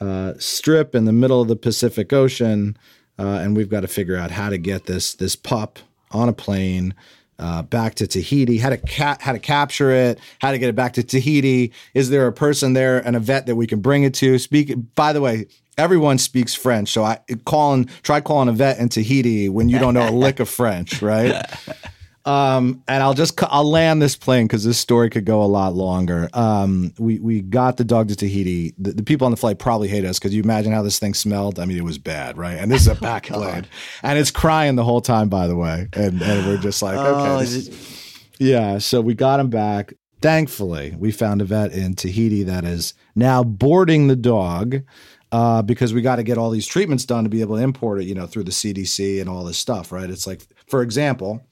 uh, 0.00 0.34
strip 0.38 0.94
in 0.94 1.04
the 1.04 1.12
middle 1.12 1.42
of 1.42 1.48
the 1.48 1.56
Pacific 1.56 2.12
Ocean, 2.12 2.76
uh, 3.18 3.40
and 3.42 3.56
we've 3.56 3.68
got 3.68 3.80
to 3.80 3.88
figure 3.88 4.16
out 4.16 4.30
how 4.30 4.50
to 4.50 4.58
get 4.58 4.86
this 4.86 5.14
this 5.14 5.36
pup 5.36 5.78
on 6.12 6.28
a 6.28 6.32
plane. 6.32 6.94
Uh, 7.40 7.62
back 7.62 7.94
to 7.94 8.06
Tahiti, 8.06 8.58
how 8.58 8.68
to 8.68 8.76
ca- 8.76 9.16
how 9.18 9.32
to 9.32 9.38
capture 9.38 9.90
it, 9.90 10.20
how 10.40 10.52
to 10.52 10.58
get 10.58 10.68
it 10.68 10.76
back 10.76 10.92
to 10.92 11.02
Tahiti. 11.02 11.72
Is 11.94 12.10
there 12.10 12.26
a 12.26 12.32
person 12.32 12.74
there 12.74 12.98
and 12.98 13.16
a 13.16 13.18
vet 13.18 13.46
that 13.46 13.56
we 13.56 13.66
can 13.66 13.80
bring 13.80 14.02
it 14.02 14.12
to? 14.16 14.38
Speak. 14.38 14.74
By 14.94 15.14
the 15.14 15.22
way, 15.22 15.46
everyone 15.78 16.18
speaks 16.18 16.54
French. 16.54 16.90
So 16.90 17.02
I 17.02 17.18
calling 17.46 17.86
try 18.02 18.20
calling 18.20 18.50
a 18.50 18.52
vet 18.52 18.78
in 18.78 18.90
Tahiti 18.90 19.48
when 19.48 19.70
you 19.70 19.78
don't 19.78 19.94
know 19.94 20.06
a 20.06 20.12
lick 20.12 20.38
of 20.38 20.50
French, 20.50 21.00
right? 21.00 21.42
Um, 22.26 22.82
and 22.86 23.02
I'll 23.02 23.14
just 23.14 23.40
I'll 23.44 23.68
land 23.68 24.02
this 24.02 24.14
plane 24.14 24.46
because 24.46 24.62
this 24.62 24.78
story 24.78 25.08
could 25.08 25.24
go 25.24 25.42
a 25.42 25.46
lot 25.46 25.74
longer. 25.74 26.28
Um, 26.34 26.92
we 26.98 27.18
we 27.18 27.40
got 27.40 27.78
the 27.78 27.84
dog 27.84 28.08
to 28.08 28.16
Tahiti. 28.16 28.74
The, 28.76 28.92
the 28.92 29.02
people 29.02 29.24
on 29.24 29.30
the 29.30 29.38
flight 29.38 29.58
probably 29.58 29.88
hate 29.88 30.04
us 30.04 30.18
because 30.18 30.34
you 30.34 30.42
imagine 30.42 30.72
how 30.72 30.82
this 30.82 30.98
thing 30.98 31.14
smelled. 31.14 31.58
I 31.58 31.64
mean, 31.64 31.78
it 31.78 31.84
was 31.84 31.96
bad, 31.96 32.36
right? 32.36 32.58
And 32.58 32.70
this 32.70 32.82
is 32.82 32.88
a 32.88 32.92
oh, 32.96 33.00
back 33.00 33.26
plane, 33.26 33.66
and 34.02 34.18
it's 34.18 34.30
crying 34.30 34.76
the 34.76 34.84
whole 34.84 35.00
time, 35.00 35.30
by 35.30 35.46
the 35.46 35.56
way. 35.56 35.88
And 35.94 36.20
and 36.20 36.46
we're 36.46 36.58
just 36.58 36.82
like, 36.82 36.98
okay, 36.98 37.30
oh, 37.30 37.40
this, 37.40 38.22
yeah. 38.38 38.78
So 38.78 39.00
we 39.00 39.14
got 39.14 39.40
him 39.40 39.48
back. 39.48 39.94
Thankfully, 40.20 40.94
we 40.98 41.12
found 41.12 41.40
a 41.40 41.46
vet 41.46 41.72
in 41.72 41.94
Tahiti 41.94 42.42
that 42.42 42.66
is 42.66 42.92
now 43.14 43.42
boarding 43.42 44.08
the 44.08 44.16
dog 44.16 44.82
uh, 45.32 45.62
because 45.62 45.94
we 45.94 46.02
got 46.02 46.16
to 46.16 46.22
get 46.22 46.36
all 46.38 46.50
these 46.50 46.66
treatments 46.66 47.06
done 47.06 47.24
to 47.24 47.30
be 47.30 47.40
able 47.40 47.56
to 47.56 47.62
import 47.62 48.00
it, 48.00 48.04
you 48.04 48.14
know, 48.14 48.26
through 48.26 48.44
the 48.44 48.50
CDC 48.50 49.20
and 49.20 49.30
all 49.30 49.44
this 49.44 49.58
stuff, 49.58 49.92
right? 49.92 50.10
It's 50.10 50.26
like, 50.26 50.42
for 50.66 50.82
example, 50.82 51.42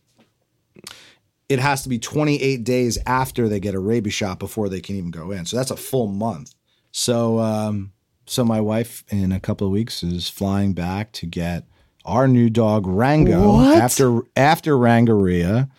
it 1.48 1.58
has 1.58 1.82
to 1.82 1.88
be 1.88 1.98
28 1.98 2.64
days 2.64 2.98
after 3.06 3.48
they 3.48 3.60
get 3.60 3.74
a 3.74 3.78
rabies 3.78 4.14
shot 4.14 4.38
before 4.38 4.68
they 4.68 4.80
can 4.80 4.96
even 4.96 5.10
go 5.10 5.30
in. 5.30 5.46
So 5.46 5.56
that's 5.56 5.70
a 5.70 5.76
full 5.76 6.06
month. 6.06 6.54
So, 6.90 7.38
um, 7.38 7.92
so 8.26 8.44
my 8.44 8.60
wife 8.60 9.04
in 9.08 9.32
a 9.32 9.40
couple 9.40 9.66
of 9.66 9.72
weeks 9.72 10.02
is 10.02 10.28
flying 10.28 10.74
back 10.74 11.12
to 11.12 11.26
get 11.26 11.64
our 12.04 12.28
new 12.28 12.50
dog 12.50 12.86
Rango 12.86 13.54
what? 13.54 13.78
after 13.78 14.20
after 14.36 14.74
Rangiroa, 14.74 15.70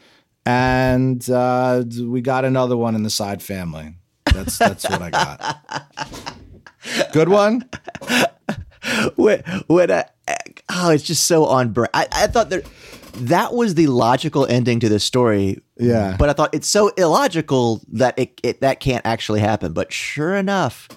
and 0.45 1.27
uh, 1.29 1.83
we 2.01 2.21
got 2.21 2.45
another 2.45 2.77
one 2.77 2.95
in 2.95 3.03
the 3.03 3.09
side 3.09 3.41
family. 3.41 3.95
That's 4.25 4.57
that's 4.57 4.89
what 4.89 5.01
I 5.01 5.09
got. 5.09 5.93
Good 7.13 7.29
one. 7.29 7.69
when, 9.15 9.41
when 9.67 9.91
I, 9.91 10.05
oh, 10.69 10.91
it's 10.91 11.03
just 11.03 11.27
so 11.27 11.45
on 11.45 11.71
brand. 11.71 11.89
I, 11.93 12.07
I 12.11 12.27
thought 12.27 12.49
that 12.49 12.65
that 13.13 13.53
was 13.53 13.75
the 13.75 13.87
logical 13.87 14.45
ending 14.45 14.79
to 14.79 14.89
this 14.89 15.03
story. 15.03 15.61
Yeah. 15.77 16.15
But 16.17 16.29
I 16.29 16.33
thought 16.33 16.53
it's 16.53 16.67
so 16.67 16.89
illogical 16.89 17.81
that 17.93 18.17
it, 18.17 18.39
it 18.43 18.61
that 18.61 18.79
can't 18.79 19.05
actually 19.05 19.39
happen. 19.39 19.73
But 19.73 19.91
sure 19.93 20.35
enough, 20.35 20.89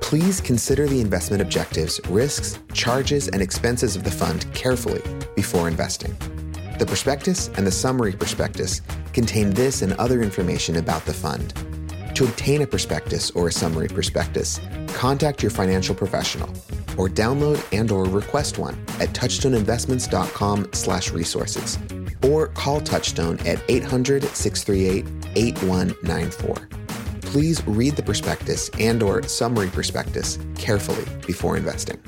Please 0.00 0.40
consider 0.40 0.86
the 0.86 1.00
investment 1.00 1.40
objectives, 1.40 2.00
risks, 2.08 2.58
charges, 2.72 3.28
and 3.28 3.40
expenses 3.40 3.94
of 3.94 4.04
the 4.04 4.10
fund 4.10 4.46
carefully 4.54 5.02
before 5.36 5.68
investing. 5.68 6.16
The 6.80 6.86
prospectus 6.86 7.48
and 7.58 7.66
the 7.66 7.70
summary 7.70 8.12
prospectus 8.12 8.80
contain 9.12 9.50
this 9.50 9.82
and 9.82 9.92
other 9.94 10.22
information 10.22 10.76
about 10.76 11.04
the 11.04 11.12
fund. 11.12 11.52
To 12.14 12.24
obtain 12.24 12.62
a 12.62 12.66
prospectus 12.66 13.30
or 13.32 13.48
a 13.48 13.52
summary 13.52 13.88
prospectus, 13.88 14.58
contact 14.94 15.42
your 15.42 15.50
financial 15.50 15.94
professional 15.94 16.48
or 16.96 17.10
download 17.10 17.62
and 17.78 17.90
or 17.90 18.04
request 18.04 18.56
one 18.56 18.82
at 18.98 19.10
touchstoneinvestments.com/resources 19.10 21.78
or 22.26 22.46
call 22.46 22.80
Touchstone 22.80 23.38
at 23.40 23.58
800-638-8194. 23.68 26.66
Please 27.20 27.62
read 27.66 27.94
the 27.94 28.02
prospectus 28.02 28.70
and 28.78 29.02
or 29.02 29.22
summary 29.24 29.68
prospectus 29.68 30.38
carefully 30.56 31.04
before 31.26 31.58
investing. 31.58 32.00